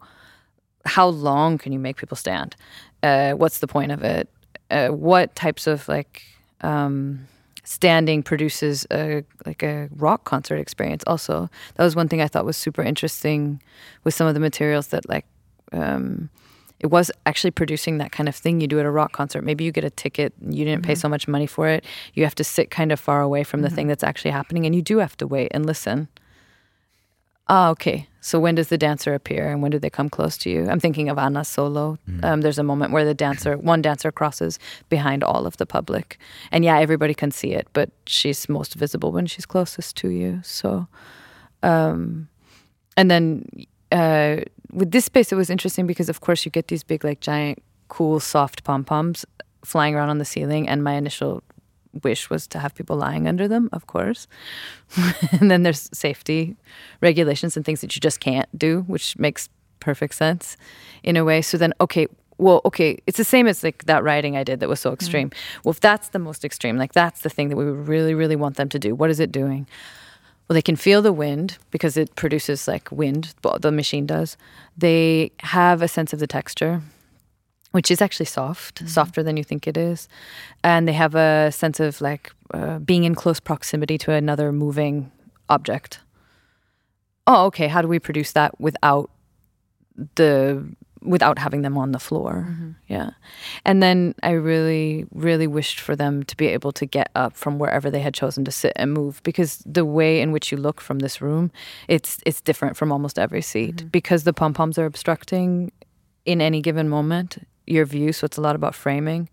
[0.86, 2.56] how long can you make people stand?
[3.04, 4.30] Uh, what's the point of it?
[4.70, 6.24] Uh, what types of like
[6.62, 7.28] um,
[7.64, 11.04] standing produces a like a rock concert experience?
[11.08, 13.62] Also, that was one thing I thought was super interesting
[14.04, 15.26] with some of the materials that like
[15.74, 16.30] um,
[16.80, 19.44] it was actually producing that kind of thing you do at a rock concert.
[19.44, 21.86] Maybe you get a ticket, you didn't pay so much money for it.
[22.14, 24.76] You have to sit kind of far away from the thing that's actually happening, and
[24.76, 26.08] you do have to wait and listen.
[27.52, 28.08] Ah, okay.
[28.22, 30.70] So when does the dancer appear, and when do they come close to you?
[30.70, 31.98] I'm thinking of Anna's solo.
[32.24, 36.18] Um, there's a moment where the dancer, one dancer, crosses behind all of the public,
[36.50, 40.40] and yeah, everybody can see it, but she's most visible when she's closest to you.
[40.44, 40.88] So,
[41.62, 42.30] um,
[42.96, 43.46] and then
[43.92, 44.38] uh,
[44.72, 47.62] with this space, it was interesting because, of course, you get these big, like giant,
[47.90, 49.26] cool, soft pom poms
[49.66, 51.44] flying around on the ceiling, and my initial
[52.04, 54.28] wish was to have people lying under them, of course.
[55.32, 56.56] and then there's safety
[57.02, 60.58] regulations and things that you just can't do, which makes perfect sense
[61.04, 61.42] in a way.
[61.42, 64.70] So then, okay, well, okay, it's the same as like that writing I did that
[64.70, 65.30] was so extreme.
[65.64, 68.58] Well, if that's the most extreme, like that's the thing that we really, really want
[68.58, 69.68] them to do, what is it doing?
[70.48, 74.38] Well, they can feel the wind because it produces like wind, the machine does.
[74.78, 76.82] They have a sense of the texture,
[77.72, 78.88] which is actually soft, mm-hmm.
[78.88, 80.08] softer than you think it is.
[80.64, 85.12] And they have a sense of like uh, being in close proximity to another moving
[85.50, 86.00] object.
[87.28, 87.68] Oh, okay.
[87.68, 89.10] How do we produce that without
[90.16, 90.66] the
[91.04, 92.46] without having them on the floor?
[92.48, 92.72] Mm-hmm.
[92.88, 93.12] Yeah.
[93.66, 97.58] And then I really, really wished for them to be able to get up from
[97.58, 100.80] wherever they had chosen to sit and move because the way in which you look
[100.82, 101.52] from this room,
[101.88, 103.88] it's it's different from almost every seat mm-hmm.
[103.88, 105.72] because the pom poms are obstructing
[106.26, 107.40] in any given moment
[107.72, 108.14] your view.
[108.14, 109.30] So it's a lot about framing,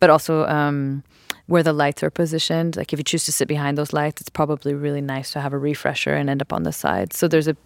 [0.00, 1.04] but also um,
[1.46, 2.76] where the lights are positioned.
[2.76, 5.52] Like if you choose to sit behind those lights, it's probably really nice to have
[5.52, 7.12] a refresher and end up on the side.
[7.12, 7.56] So there's a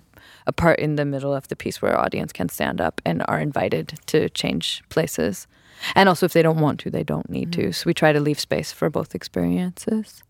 [0.48, 3.38] a part in the middle of the piece where audience can stand up and are
[3.38, 5.46] invited to change places.
[5.94, 7.72] And also if they don't want to, they don't need to.
[7.72, 10.22] So we try to leave space for both experiences.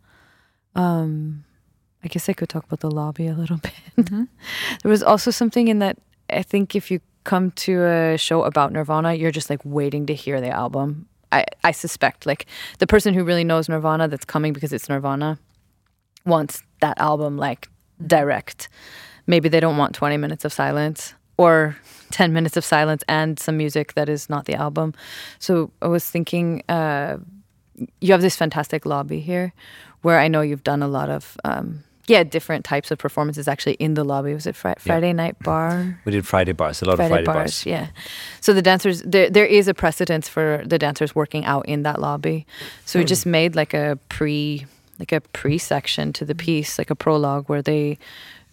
[0.75, 1.45] Um,
[2.03, 3.59] I guess I could talk about the lobby a little
[3.97, 4.07] bit.
[4.83, 8.73] there was also something in that I think if you come to a show about
[8.73, 11.07] Nirvana, you're just like waiting to hear the album.
[11.31, 12.47] I, I suspect like
[12.79, 15.39] the person who really knows Nirvana that's coming because it's Nirvana
[16.25, 17.69] wants that album like
[18.07, 18.69] direct.
[19.27, 21.77] Maybe they don't want 20 minutes of silence or
[22.13, 24.95] 10 minutes of silence and some music that is not the album.
[25.39, 27.19] So I was thinking, uh,
[28.01, 29.53] you have this fantastic lobby here
[30.03, 33.75] where I know you've done a lot of, um, yeah, different types of performances actually
[33.75, 34.33] in the lobby.
[34.33, 36.01] Was it fri- Friday Night Bar?
[36.05, 37.67] We did Friday bars, a lot of Friday bars.
[37.67, 37.89] Yeah.
[38.41, 42.01] So the dancers, there, there is a precedence for the dancers working out in that
[42.01, 42.47] lobby.
[42.87, 44.65] So we just made like a pre,
[44.99, 47.99] like a pre section to the piece, like a prologue where they,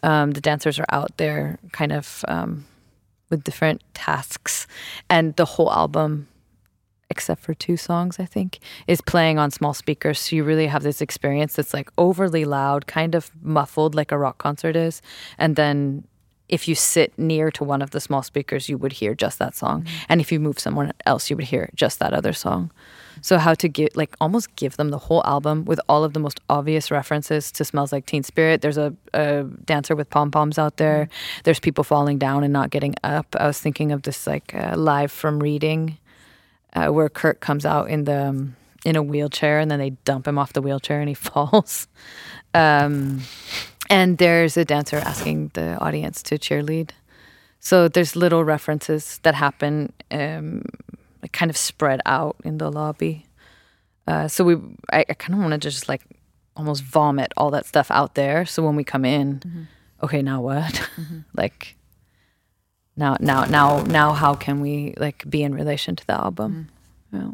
[0.04, 2.66] um, the dancers are out there kind of um,
[3.30, 4.68] with different tasks,
[5.10, 6.28] and the whole album.
[7.10, 10.20] Except for two songs, I think, is playing on small speakers.
[10.20, 14.18] So you really have this experience that's like overly loud, kind of muffled, like a
[14.18, 15.02] rock concert is.
[15.38, 16.06] And then
[16.48, 19.56] if you sit near to one of the small speakers, you would hear just that
[19.56, 19.86] song.
[20.10, 22.72] And if you move someone else, you would hear just that other song.
[23.22, 26.20] So how to give like almost give them the whole album with all of the
[26.20, 30.60] most obvious references to "Smells Like Teen Spirit." There's a, a dancer with pom poms
[30.60, 31.10] out there.
[31.44, 33.36] There's people falling down and not getting up.
[33.40, 35.98] I was thinking of this like uh, live from Reading,
[36.76, 38.56] uh, where Kurt comes out in the um,
[38.86, 41.88] in a wheelchair and then they dump him off the wheelchair and he falls.
[42.54, 43.22] Um,
[43.90, 46.92] and there's a dancer asking the audience to cheerlead.
[47.60, 50.64] So there's little references that happen, um,
[51.22, 53.26] like kind of spread out in the lobby.
[54.08, 54.56] Uh, so we,
[54.92, 56.02] I, I kind of want to just like
[56.56, 58.46] almost vomit all that stuff out there.
[58.46, 59.68] So when we come in,
[60.04, 60.88] okay, now what?
[61.36, 61.76] like
[62.98, 66.70] now, now, now, now, how can we like be in relation to the album?
[67.12, 67.32] Yeah.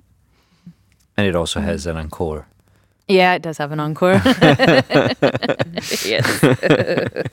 [1.18, 2.48] And it also has an encore.
[3.08, 4.14] Yeah, it does have an encore.
[6.06, 6.40] yes.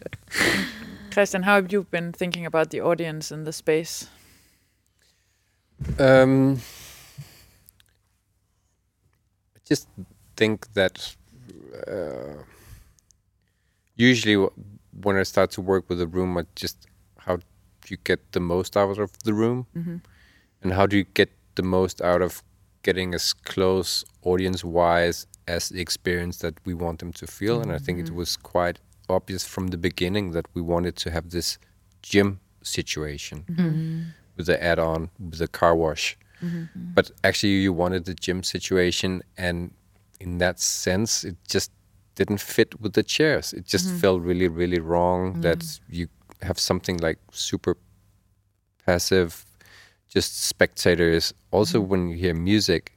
[1.13, 4.09] Christian, how have you been thinking about the audience in the space?
[5.99, 6.61] Um,
[9.57, 9.89] I just
[10.37, 11.15] think that
[11.87, 12.43] uh,
[13.95, 14.53] usually w-
[15.01, 16.88] when I start to work with a room, I just how do
[17.91, 19.97] you get the most out of the room, mm-hmm.
[20.63, 22.43] and how do you get the most out of
[22.83, 27.61] getting as close audience-wise as the experience that we want them to feel.
[27.61, 28.17] And I think it mm-hmm.
[28.17, 28.79] was quite
[29.09, 31.59] obvious from the beginning that we wanted to have this
[32.03, 34.03] gym situation mm-hmm.
[34.37, 36.17] with the add-on with the car wash.
[36.95, 39.73] But actually you wanted the gym situation and
[40.21, 41.73] in that sense it just
[42.15, 43.53] didn't fit with the chairs.
[43.53, 46.09] It just felt really really wrong that you
[46.43, 47.77] have something like super
[48.85, 49.45] passive
[50.09, 51.35] just spectators.
[51.51, 51.89] Also mm-hmm.
[51.91, 52.95] when you hear music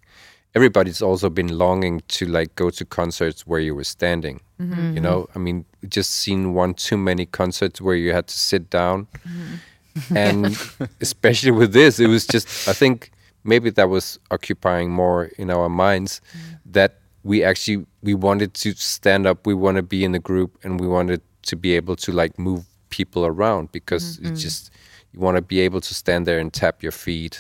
[0.54, 4.94] everybody's also been longing to like go to concerts where you were standing mm-hmm.
[4.94, 5.28] you know?
[5.36, 9.08] I mean just seen one too many concerts where you had to sit down.
[9.28, 10.18] Mm-hmm.
[10.18, 13.12] And especially with this it was just i think
[13.44, 16.60] maybe that was occupying more in our minds mm.
[16.66, 20.58] that we actually we wanted to stand up we want to be in the group
[20.64, 22.66] and we wanted to be able to like move
[23.00, 24.72] people around because it's just
[25.14, 27.36] you want to be able to stand there and tap your feet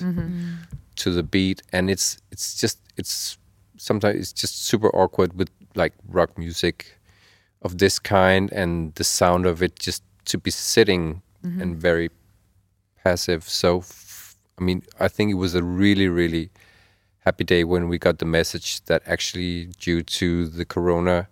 [0.95, 1.61] to the beat.
[1.71, 3.37] And it's it's just it's
[3.77, 6.97] sometimes it's just super awkward with like rock music
[7.61, 11.21] of this kind and the sound of it just to be sitting
[11.61, 12.09] and very
[13.03, 13.43] passive.
[13.49, 16.49] So f- i mean i think it was a really really
[17.25, 20.27] happy day when we got the message that actually due to
[20.57, 21.27] the corona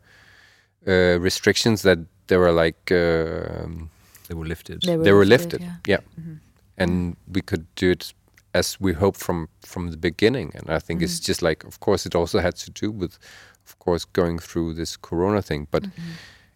[0.88, 3.90] uh, restrictions that there were like um,
[4.30, 4.84] They were lifted.
[4.84, 5.76] they were lifted yeah.
[5.88, 6.22] yeah, mm-hmm.
[6.22, 6.38] Mm-hmm.
[6.78, 8.14] and we could do it
[8.54, 10.52] as we hoped from from the beginning.
[10.56, 11.32] And i think it's mm-hmm.
[11.32, 13.18] just like of course it also had to do with
[13.66, 15.68] of course going through this corona thing.
[15.72, 15.86] But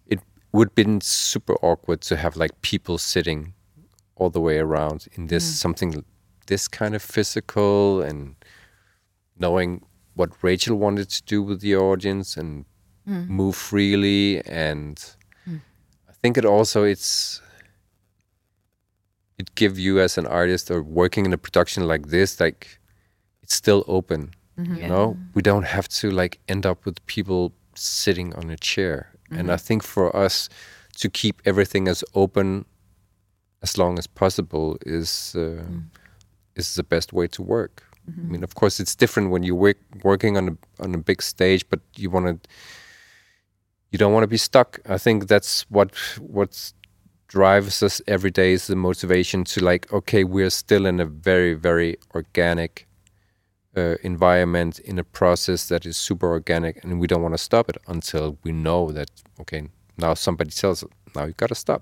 [0.06, 0.20] it
[0.52, 3.54] would have been super awkward to have like people sitting
[4.16, 5.56] all the way around in this mm.
[5.56, 6.06] something
[6.48, 8.36] this kind of physical and
[9.40, 9.82] knowing
[10.14, 12.66] what rachel wanted to do with the audience and
[13.08, 13.28] mm.
[13.28, 14.42] move freely.
[14.46, 14.98] And
[15.50, 15.60] mm.
[16.10, 17.42] i think it also it's
[19.44, 22.80] it give you as an artist or working in a production like this like
[23.44, 24.76] it's still open mm-hmm.
[24.76, 25.18] you know?
[25.34, 29.10] We don't have to like end up with people sitting on a chair.
[29.32, 29.66] And i mm-hmm.
[29.66, 30.50] think for us
[30.98, 32.66] to keep everything as open
[33.64, 35.84] as long as possible is uh, mm.
[36.56, 37.84] is the best way to work.
[38.08, 38.22] Mm-hmm.
[38.22, 41.24] I mean of course it's different when you work working on a on a big
[41.24, 42.50] stage but you want to
[43.90, 44.80] you don't want to be stuck.
[44.86, 46.76] I think that's what what's
[47.38, 51.54] drives us every day is the motivation to like okay we're still in a very
[51.70, 52.88] very organic
[53.76, 57.66] uh, environment in a process that is super organic and we don't want to stop
[57.72, 59.10] it until we know that
[59.42, 59.62] okay
[59.98, 61.82] now somebody tells us now you've gotta stop.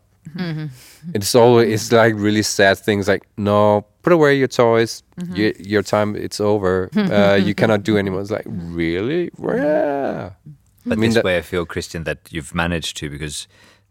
[1.16, 5.04] It's always it's like really sad things like no put away your toys.
[5.34, 6.89] Your, your time it's over.
[6.95, 8.22] Uh, you cannot do anymore.
[8.22, 9.30] It's like really?
[9.39, 10.32] Yeah.
[10.86, 13.47] But mean this that- way, I feel, Christian, that you've managed to because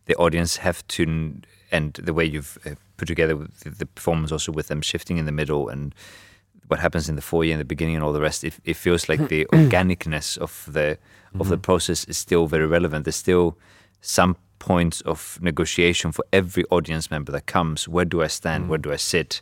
[0.06, 1.42] the audience have to, n-
[1.72, 5.32] and the way you've uh, put together the, performance, also with them shifting in the
[5.32, 5.94] middle and
[6.68, 8.44] what happens in the foyer in the beginning and all the rest.
[8.44, 10.98] It, it feels like the organicness of the
[11.38, 13.04] of the process is still very relevant.
[13.04, 13.56] There's still
[14.00, 17.88] some points of negotiation for every audience member that comes.
[17.88, 18.68] Where do I stand?
[18.68, 19.40] Where do I sit?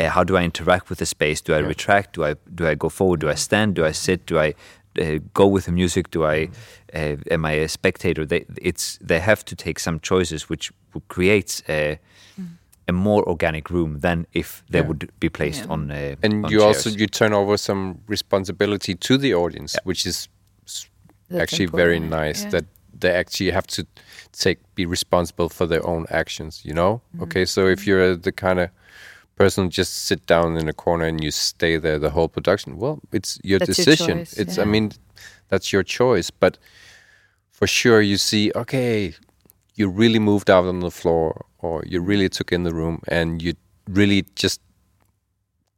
[0.00, 1.40] Uh, how do I interact with the space?
[1.40, 2.14] Do I retract?
[2.14, 3.20] Do I do I go forward?
[3.20, 3.74] Do I stand?
[3.74, 4.26] Do I sit?
[4.26, 4.54] Do I
[5.00, 6.10] uh, go with the music?
[6.10, 6.48] Do I
[6.94, 8.26] uh, am I a spectator?
[8.26, 10.72] They it's they have to take some choices, which
[11.08, 11.98] creates a,
[12.88, 14.86] a more organic room than if they Yeah.
[14.88, 15.72] would be placed Yeah.
[15.72, 15.90] on.
[15.90, 20.28] Uh, and on you also you turn over some responsibility to the audience which is
[21.30, 22.50] That's actually very nice yeah.
[22.50, 22.64] that
[23.00, 23.84] they actually have to
[24.32, 27.22] take be responsible for their own actions you know Mm-hmm.
[27.22, 28.68] okay so if you're the kind of
[29.36, 32.78] person just sit down in a corner and you stay there the whole production.
[32.78, 34.18] Well, it's your That's your decision.
[34.18, 34.92] choice, it's I mean,
[35.48, 36.30] that's your choice.
[36.30, 36.58] But
[37.50, 39.14] for sure, you see, okay,
[39.74, 43.42] you really moved out on the floor, or you really took in the room, and
[43.42, 43.54] you
[43.88, 44.60] really just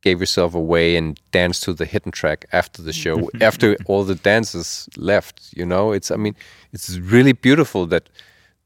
[0.02, 4.14] gave yourself away and danced to the hidden track after the show, after all the
[4.14, 5.52] dancers left.
[5.56, 6.36] You know, it's I mean,
[6.72, 8.08] it's really beautiful that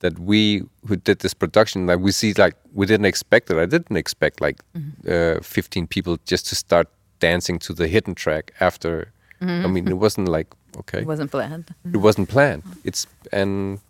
[0.01, 3.57] that we who did this production like we see like we didn't expect it.
[3.57, 5.39] I didn't expect like mm-hmm.
[5.39, 6.89] uh, 15 people just to start
[7.21, 9.13] dancing to the hidden track after.
[9.41, 9.67] Mm-hmm.
[9.67, 10.49] I mean it wasn't like
[10.79, 11.01] okay.
[11.01, 11.75] It wasn't planned.
[11.85, 12.63] it wasn't planned.
[12.85, 13.81] It's and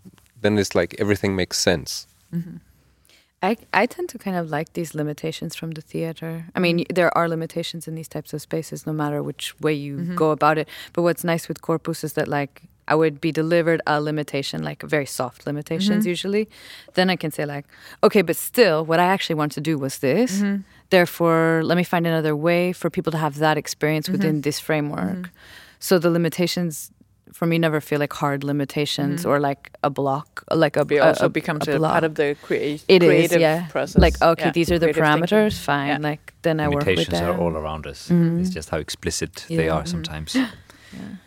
[0.40, 2.06] then it's like everything makes sense.
[2.34, 2.56] Mm-hmm.
[3.42, 6.46] I, I tend to kind of like these limitations from the theater.
[6.54, 10.14] I mean, there are limitations in these types of spaces, no matter which way you
[10.14, 10.68] go about it.
[10.92, 14.82] But what's nice with Corpus is that, like, I would be delivered a limitation, like
[14.82, 16.08] very soft limitations mm-hmm.
[16.14, 16.48] usually.
[16.94, 17.64] Then I can say, like,
[18.02, 20.30] okay, but still, what I actually want to do was this.
[20.38, 20.62] Mm-hmm.
[20.90, 24.18] Therefore, let me find another way for people to have that experience mm-hmm.
[24.18, 25.30] within this framework.
[25.78, 26.90] So the limitations
[27.32, 31.26] for me never feel like hard limitations or like a block, like a, It also
[31.26, 31.92] a- becomes a a, block.
[31.92, 33.68] part of the crea- It is, creative yeah.
[33.68, 34.02] process.
[34.02, 35.38] Like, okay, Yeah, these are the creative thinking.
[35.38, 35.88] parameters, fine.
[35.88, 35.98] Yeah.
[36.10, 37.30] Like, then I work with Limitations them.
[37.30, 38.08] are all around us.
[38.08, 38.40] Mhm.
[38.40, 40.36] It's just how explicit they are sometimes.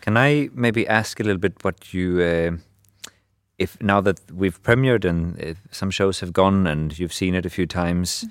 [0.00, 2.56] Can I maybe ask a little bit what you, uh,
[3.58, 7.46] if now that we've premiered and uh, some shows have gone and you've seen it
[7.46, 8.26] a few times,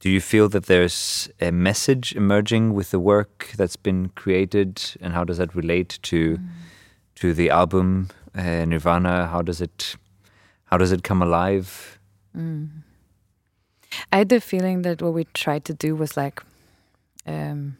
[0.00, 5.12] do you feel that there's a message emerging with the work that's been created, and
[5.12, 6.38] how does that relate to
[7.16, 9.26] to the album uh, Nirvana?
[9.26, 9.96] How does it
[10.66, 11.98] how does it come alive?
[14.12, 16.42] I had the feeling that what we tried to do was like
[17.26, 17.76] um,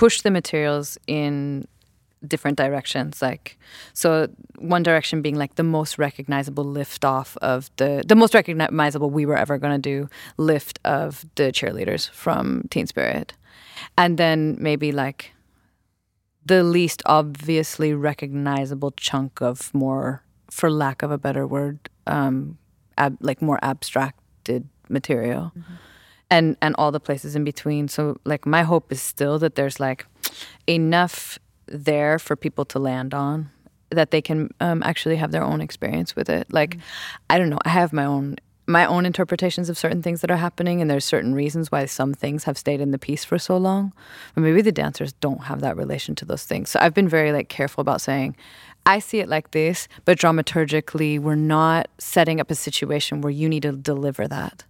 [0.00, 1.66] push the materials in
[2.26, 3.58] different directions like
[3.92, 9.10] so one direction being like the most recognizable lift off of the the most recognizable
[9.10, 13.34] we were ever going to do lift of the cheerleaders from teen spirit.
[13.98, 15.32] And then maybe like
[16.46, 22.56] the least obviously recognizable chunk of more for lack of a better word um
[22.96, 25.52] ab- like more abstracted material
[26.30, 27.88] and and all the places in between.
[27.88, 30.06] So like my hope is still that there's like
[30.66, 33.50] enough there for people to land on
[33.90, 36.52] that they can um, actually have their own experience with it.
[36.52, 36.78] Like
[37.28, 37.58] i don't know.
[37.64, 41.04] I have my own my own interpretations of certain things that are happening and there's
[41.04, 43.92] certain reasons why some things have stayed in the piece for so long.
[44.34, 46.70] But maybe the dancers don't have that relation to those things.
[46.70, 48.36] So i've been very like careful about saying
[48.86, 53.48] i see it like this but dramaturgically we're not setting up a situation where you
[53.48, 54.64] need to deliver that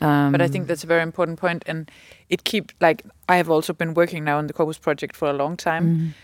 [0.00, 1.90] um, But I think that's a very important point, and
[2.28, 5.32] it keep like I have also been working now on the Corpus project for a
[5.32, 6.14] long time.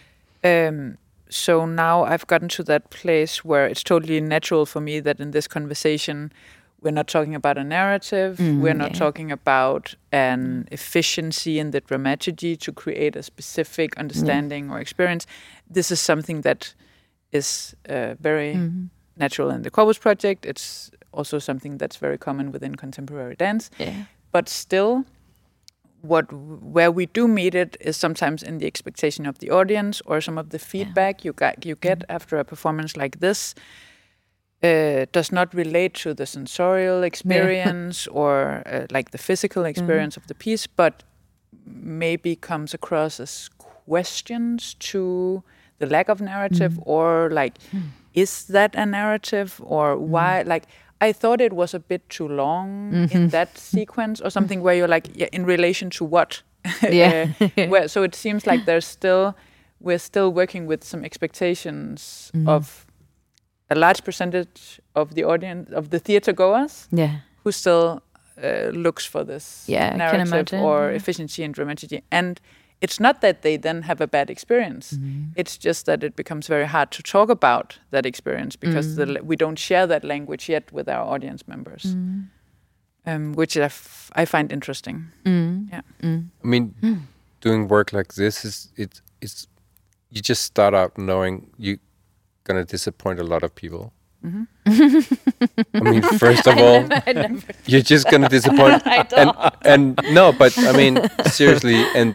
[0.42, 0.98] Um,
[1.28, 5.30] so now I've gotten to that place where it's totally natural for me that in
[5.30, 6.32] this conversation
[6.82, 8.98] we're not talking about a narrative, Mm, we're not yeah.
[8.98, 15.26] talking about an efficiency in the dramaturgy to create a specific understanding or experience.
[15.74, 16.74] This is something that
[17.32, 18.90] is uh, very Mhm.
[19.16, 20.46] Natural in the Corpus project.
[20.46, 23.70] It's also something that's very common within contemporary dance.
[23.78, 24.04] Yeah.
[24.32, 25.04] But still
[26.04, 30.20] what where we do meet it is sometimes in the expectation of the audience or
[30.20, 33.54] some of the feedback you got you get after a performance like this
[34.62, 40.26] uh, does not relate to the sensorial experience or uh, like the physical experience of
[40.26, 41.02] the piece but
[41.64, 45.42] maybe comes across as questions to
[45.78, 47.54] the lack of narrative or like
[48.14, 50.64] is that a narrative or why like
[51.00, 54.88] I thought it was a bit too long in that sequence or something where you're
[54.88, 56.42] like, yeah, in relation to what?
[56.90, 57.32] Yeah.
[57.40, 59.34] Uh, where, so it seems like there's still,
[59.80, 62.86] we're still working with some expectations of
[63.68, 68.00] a large percentage of the audience, of the theater goers, yeah who still
[68.42, 72.02] uh, looks for this Yeah, narrative or efficiency and dramaturgy.
[72.10, 72.40] And
[72.80, 74.92] it's not that they then have a bad experience.
[74.94, 75.32] Mm-hmm.
[75.36, 78.96] It's just that it becomes very hard to talk about that experience because Mm.
[79.14, 81.96] the, we don't share that language yet with our audience members,
[83.06, 85.06] um, which I, f- I find interesting.
[85.24, 85.68] Mm.
[85.72, 85.80] Yeah.
[86.02, 86.28] Mm.
[86.42, 86.74] I mean,
[87.40, 89.00] doing work like this is it.
[89.20, 89.46] It's
[90.10, 91.78] you just start out knowing you're
[92.44, 93.92] gonna disappoint a lot of people.
[94.24, 96.86] I mean, first of all,
[97.66, 98.82] you're just gonna disappoint.
[99.16, 99.32] and
[99.64, 102.14] and no, but I mean, seriously, and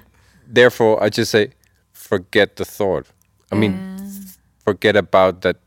[0.50, 1.52] therefore, I just say,
[1.94, 3.08] forget the thought.
[3.52, 4.38] I mean, mm.
[4.60, 5.58] forget about that.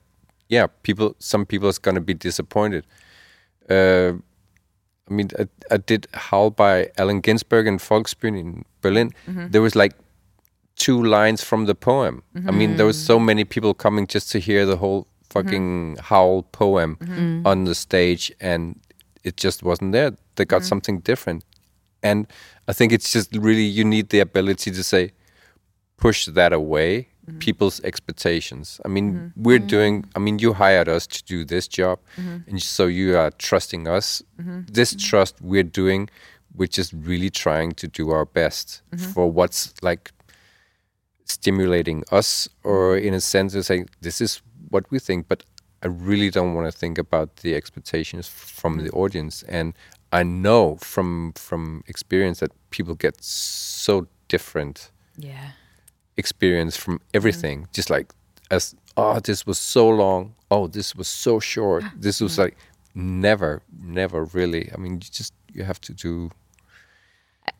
[0.48, 1.14] Yeah, people.
[1.18, 2.86] Some people is gonna be disappointed.
[3.70, 4.14] Uh,
[5.08, 9.12] I mean, I, I did Howl by Allen Ginsberg in Volksbühne in Berlin.
[9.26, 9.48] Mm-hmm.
[9.48, 9.94] There was like
[10.76, 12.22] two lines from the poem.
[12.34, 13.26] I mean, there was so mm-hmm.
[13.26, 16.04] many people coming just to hear the whole fucking mm-hmm.
[16.04, 16.98] Howl poem
[17.44, 18.78] on the stage, and
[19.24, 20.16] it just wasn't there.
[20.36, 21.44] They got something different,
[22.02, 22.26] and
[22.68, 25.12] I think it's just really you need the ability to say,
[25.96, 27.08] push that away.
[27.26, 27.38] Mm-hmm.
[27.38, 28.80] People's expectations.
[28.84, 29.42] I mean, mm-hmm.
[29.42, 29.66] we're mm-hmm.
[29.68, 30.04] doing.
[30.16, 34.22] I mean, you hired us to do this job, and so you are trusting us.
[34.72, 36.08] This trust we're doing.
[36.54, 38.82] We're just really trying to do our best
[39.14, 40.10] for what's like
[41.32, 45.44] stimulating us or in a sense of saying this is what we think but
[45.82, 49.74] i really don't want to think about the expectations from the audience and
[50.12, 55.52] i know from from experience that people get so different Yeah.
[56.16, 57.62] experience from everything.
[57.62, 57.72] Mm.
[57.76, 58.12] Just like
[58.50, 60.34] as oh this was so long.
[60.50, 61.82] Oh this was so short.
[61.84, 62.38] Ah, this was mm.
[62.44, 62.56] like
[62.94, 64.70] never never really.
[64.74, 66.30] I mean you just you have to do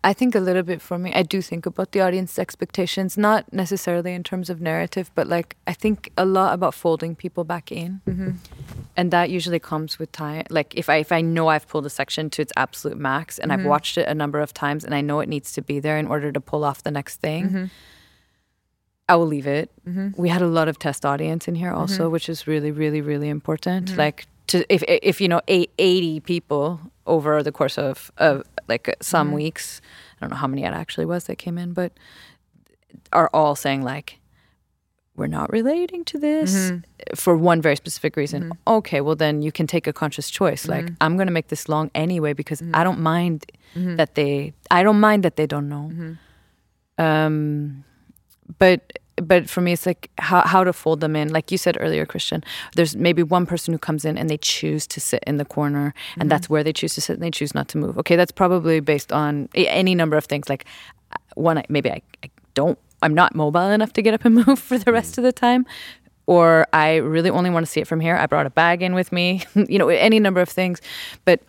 [0.05, 3.53] I think a little bit for me, I do think about the audience expectations, not
[3.53, 7.71] necessarily in terms of narrative, but like I think a lot about folding people back
[7.71, 8.31] in, mm-hmm.
[8.97, 10.45] and that usually comes with time.
[10.51, 13.53] Like if I if I know I've pulled a section to its absolute max, and
[13.53, 13.69] I've mm-hmm.
[13.69, 16.09] watched it a number of times, and I know it needs to be there in
[16.09, 17.65] order to pull off the next thing, mm-hmm.
[19.09, 19.71] I will leave it.
[20.17, 23.29] We had a lot of test audience in here also, which is really really really
[23.29, 23.97] important.
[23.97, 28.95] Like to if if you know eight, 80 people over the course of of like
[29.01, 29.37] some mm-hmm.
[29.37, 29.81] weeks,
[30.17, 31.93] I don't know how many it actually was that came in, but
[33.13, 34.19] are all saying like
[35.15, 37.15] we're not relating to this mm-hmm.
[37.15, 38.45] for one very specific reason.
[38.45, 38.75] Mm-hmm.
[38.75, 40.67] Okay, well then you can take a conscious choice.
[40.67, 43.45] Like I'm going to make this long anyway because I don't mind
[43.75, 46.17] that they I don't mind that they don't know.
[46.99, 47.85] Um
[48.59, 51.29] but but for me it's like how how to fold them in.
[51.33, 52.43] Like you said earlier Christian,
[52.77, 55.95] there's maybe one person who comes in and they choose to sit in the corner
[56.19, 57.99] and that's where they choose to sit and they choose not to move.
[57.99, 60.65] Okay, that's probably based on any number of things like
[61.13, 64.35] uh, one I- maybe I, I don't I'm not mobile enough to get up and
[64.47, 65.67] move for the rest of the time
[66.27, 68.17] or I really only want to see it from here.
[68.17, 70.81] I brought a bag in with me, you know, any number of things.
[71.25, 71.41] But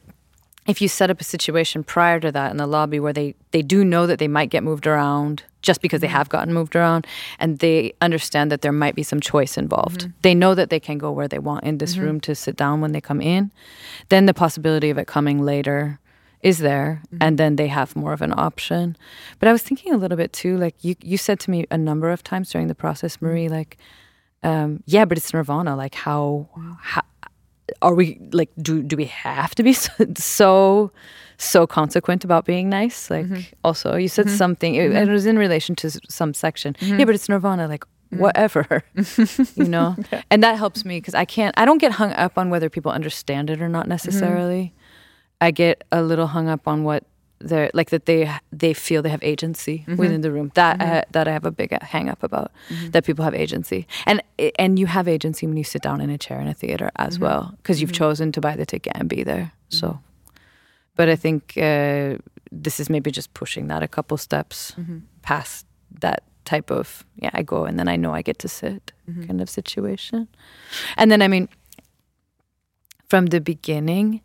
[0.68, 3.62] if you set up a situation prior to that in the lobby where they, they
[3.62, 6.18] do know that they might get moved around just because they mm-hmm.
[6.18, 7.08] have gotten moved around
[7.40, 10.02] and they understand that there might be some choice involved.
[10.02, 10.12] Mm-hmm.
[10.22, 12.04] They know that they can go where they want in this mm-hmm.
[12.04, 13.52] room to sit down when they come in.
[14.10, 16.00] Then the possibility of it coming later
[16.42, 18.98] is there and then they have more of an option.
[19.40, 21.78] But I was thinking a little bit too, like you, you said to me a
[21.78, 23.78] number of times during the process, Marie, like,
[24.44, 25.78] um, yeah, but it's Nirvana.
[25.78, 26.50] Like how,
[26.82, 27.04] how
[27.82, 30.92] are we like do do we have to be so so,
[31.38, 33.10] so consequent about being nice?
[33.10, 33.42] Like mm-hmm.
[33.64, 34.36] also you said mm-hmm.
[34.36, 34.98] something it, mm-hmm.
[34.98, 36.76] it was in relation to some section.
[36.80, 37.68] Yeah, but it's Nirvana.
[37.68, 37.86] Like
[38.18, 38.84] whatever,
[39.56, 39.96] you know,
[40.30, 41.58] and that helps me because I can't.
[41.58, 44.74] I don't get hung up on whether people understand it or not necessarily.
[45.42, 47.04] I get a little hung up on what
[47.40, 49.98] they're like that they they feel they have agency mm-hmm.
[49.98, 50.52] within the room.
[50.56, 52.92] That I, that I have a big uh, hang up about mm-hmm.
[52.92, 54.22] that people have agency, and
[54.58, 57.20] and you have agency when you sit down in a chair in a theater as
[57.20, 59.52] well because you've chosen to buy the ticket and be there.
[59.70, 60.00] So,
[60.96, 62.18] but I think uh,
[62.52, 64.76] this is maybe just pushing that a couple steps
[65.22, 65.66] past
[66.00, 68.92] that type of yeah I go and then I know I get to sit
[69.28, 70.28] kind of situation,
[70.98, 71.50] and then I mean
[73.10, 74.22] from the beginning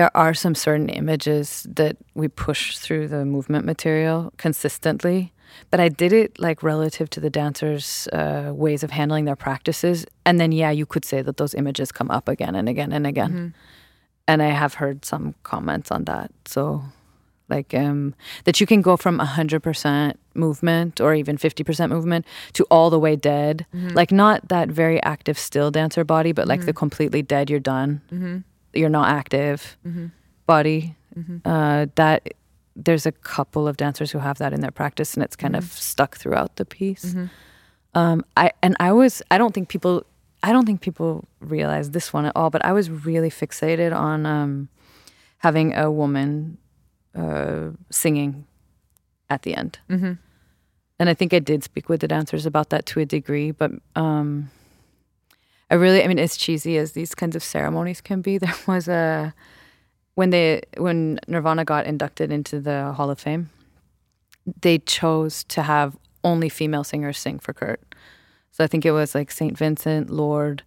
[0.00, 5.30] there are some certain images that we push through the movement material consistently
[5.70, 10.06] but i did it like relative to the dancers uh, ways of handling their practices.
[10.24, 13.06] And then yeah you could say that those images come up again and again and
[13.06, 13.32] again.
[14.30, 16.30] And i have heard some comments on that.
[16.46, 16.82] So
[17.54, 22.88] like um, that you can go from 100% movement or even 50% movement to all
[22.90, 23.66] the way dead.
[24.00, 28.00] Like not that very active still dancer body but like the completely dead you're done
[28.72, 29.76] you're not active
[30.46, 30.94] body
[31.44, 32.28] uh, that
[32.76, 35.64] there's a couple of dancers who have that in their practice and it's kind of
[35.72, 37.14] stuck throughout the piece.
[37.94, 40.04] Um, I and I was I don't think people
[40.42, 44.24] I don't think people realize this one at all but I was really fixated on
[44.24, 44.68] um,
[45.38, 46.56] having a woman
[47.18, 48.46] uh, singing
[49.28, 49.78] at the end.
[51.00, 53.72] And I think I did speak with the dancers about that to a degree but
[53.96, 54.50] um,
[55.70, 58.88] I really, I mean, as cheesy as these kinds of ceremonies can be, there was
[58.88, 59.34] a
[60.14, 63.50] when they when Nirvana got inducted into the Hall of Fame,
[64.60, 67.80] they chose to have only female singers sing for Kurt.
[68.50, 70.62] So I think it was like Saint Vincent, Lorde,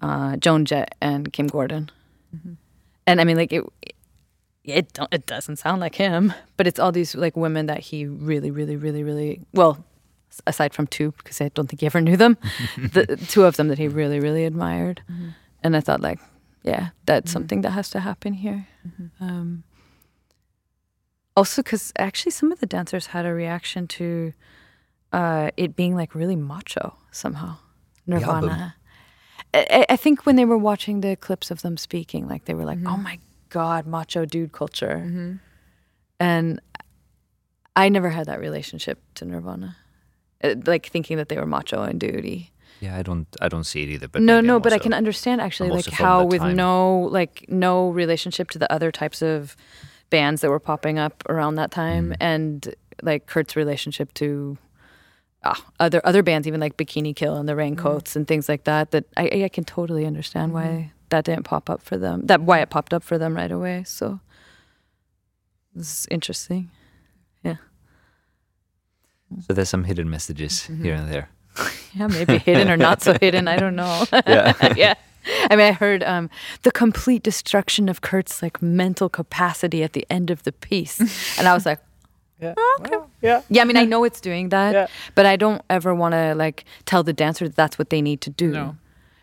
[0.00, 1.90] uh, Joan Jett, and Kim Gordon.
[3.06, 3.64] And I mean, like it,
[4.64, 8.06] it don't, it doesn't sound like him, but it's all these like women that he
[8.06, 9.84] really, really, really, really well
[10.46, 12.36] aside from two because I don't think he ever knew them,
[12.76, 15.02] the two of them that he really really admired,
[15.62, 16.18] and I thought like,
[16.62, 18.66] yeah, that's something that has to happen here.
[19.20, 19.64] Um,
[21.36, 24.32] also, because actually some of the dancers had a reaction to
[25.12, 27.56] uh, it being like really macho somehow.
[28.06, 28.74] Nirvana.
[29.54, 32.64] I, I- think when they were watching the clips of them speaking, like they were
[32.64, 35.02] like, "Oh my god, macho dude culture.
[35.04, 35.32] Mm-hmm.
[36.18, 36.60] And
[37.76, 39.76] I never had that relationship to Nirvana.
[40.42, 42.50] Uh, like thinking that they were macho and duty.
[42.80, 44.08] Yeah, I don't I don't see it either.
[44.08, 46.56] But no, no, I'm but I can understand actually I'm like how with time.
[46.56, 49.54] no like no relationship to the other types of
[50.08, 52.16] bands that were popping up around that time Mm.
[52.20, 54.56] and like Kurt's relationship to
[55.44, 58.92] ah, other other bands even like Bikini Kill and the Raincoats and things like that
[58.92, 62.22] that I I can totally understand why that didn't pop up for them.
[62.26, 63.84] That why it popped up for them right away.
[63.84, 64.20] So
[65.74, 66.70] this is interesting.
[69.46, 70.84] So there's some hidden messages Mm-hmm.
[70.84, 71.28] here and there.
[71.94, 73.48] Yeah, maybe hidden or not so hidden.
[73.48, 74.04] I don't know.
[74.26, 74.74] Yeah.
[74.76, 74.94] yeah.
[75.50, 76.30] I mean, I heard um,
[76.62, 80.98] the complete destruction of Kurt's like mental capacity at the end of the piece,
[81.38, 81.80] and I was like,
[82.40, 82.54] Yeah.
[83.22, 83.42] yeah.
[83.50, 83.62] yeah.
[83.62, 84.86] I mean, I know it's doing that, Yeah.
[85.14, 88.20] but I don't ever want to like tell the dancer that that's what they need
[88.22, 88.50] to do.
[88.52, 88.76] No.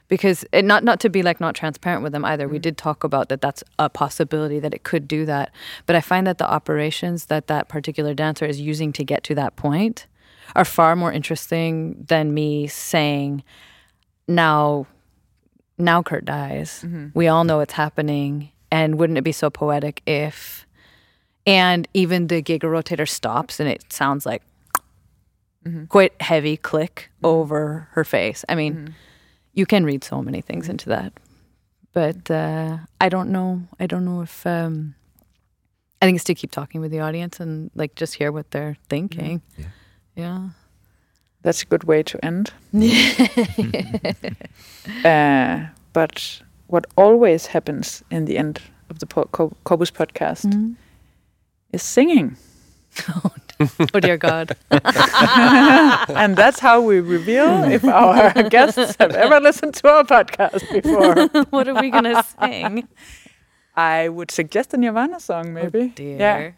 [0.08, 2.48] Because it, not not to be like not transparent with them either.
[2.48, 2.62] We mm.
[2.62, 3.42] did talk about that.
[3.42, 5.52] That's a possibility that it could do that.
[5.86, 9.36] But I find that the operations that that particular dancer is using to get to
[9.36, 10.08] that point
[10.56, 13.44] are far more interesting than me saying,
[14.28, 14.88] "Now,
[15.78, 16.84] now Kurt dies.
[16.86, 17.08] Mm-hmm.
[17.14, 20.66] We all know it's happening, and wouldn't it be so poetic if?"
[21.46, 24.42] And even the Giga rotator stops, and it sounds like
[25.66, 25.86] mm-hmm.
[25.86, 27.26] quite heavy click mm-hmm.
[27.26, 28.46] over her face.
[28.48, 28.96] I mean,
[29.58, 31.14] you can read so many things into that,
[31.94, 33.62] but uh, I don't know.
[33.80, 34.94] I don't know if um,
[36.02, 38.76] I think it's to keep talking with the audience and like just hear what they're
[38.90, 39.42] thinking.
[39.58, 39.66] Yeah.
[40.16, 40.50] Yeah.
[41.42, 42.52] That's a good way to end.
[45.06, 50.74] uh, but what always happens in the end of the po- Co- Corpus podcast Mm-hmm.
[51.74, 52.38] is singing.
[53.10, 53.32] Oh
[54.02, 54.56] dear God.
[54.72, 61.46] and that's how we reveal if our guests have ever listened to our podcast before.
[61.50, 62.88] what are we gonna sing?
[63.76, 65.80] I would suggest a Nirvana song, maybe.
[65.80, 66.18] Oh dear.
[66.18, 66.52] Yeah,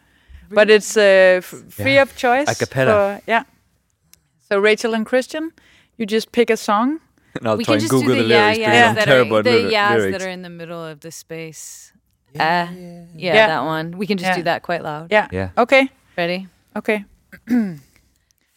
[0.50, 2.02] but it's uh, f- free Yeah.
[2.04, 2.50] of choice.
[2.50, 3.18] A cappella.
[3.18, 3.44] for- yeah.
[4.50, 5.52] So Rachel and Christian,
[5.98, 7.00] you just pick a song.
[7.36, 8.96] And I'll we try can and just Google the the yeah, lyrics yeah, because I'm
[8.96, 11.94] that are the lyri- yeahs that are in the middle of the space.
[12.34, 13.04] Yeah, Uh, yeah.
[13.16, 13.48] Yeah, Yeah.
[13.48, 13.98] that one.
[13.98, 14.36] We can just Yeah.
[14.38, 15.12] do that quite loud.
[15.12, 15.28] Yeah.
[15.32, 15.50] Yeah.
[15.58, 15.90] Okay.
[16.18, 16.48] Ready?
[16.76, 17.06] Okay.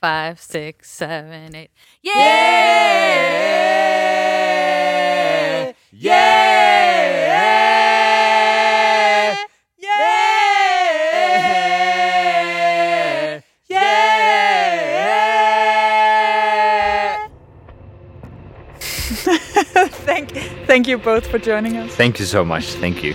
[0.00, 1.70] Five, six, seven, eight.
[2.02, 2.12] Yeah,
[5.92, 7.12] yeah,
[9.78, 9.90] yeah,
[13.68, 14.48] yeah.
[20.04, 20.32] thank,
[20.66, 21.94] thank you both for joining us.
[21.94, 22.72] Thank you so much.
[22.74, 23.14] Thank you.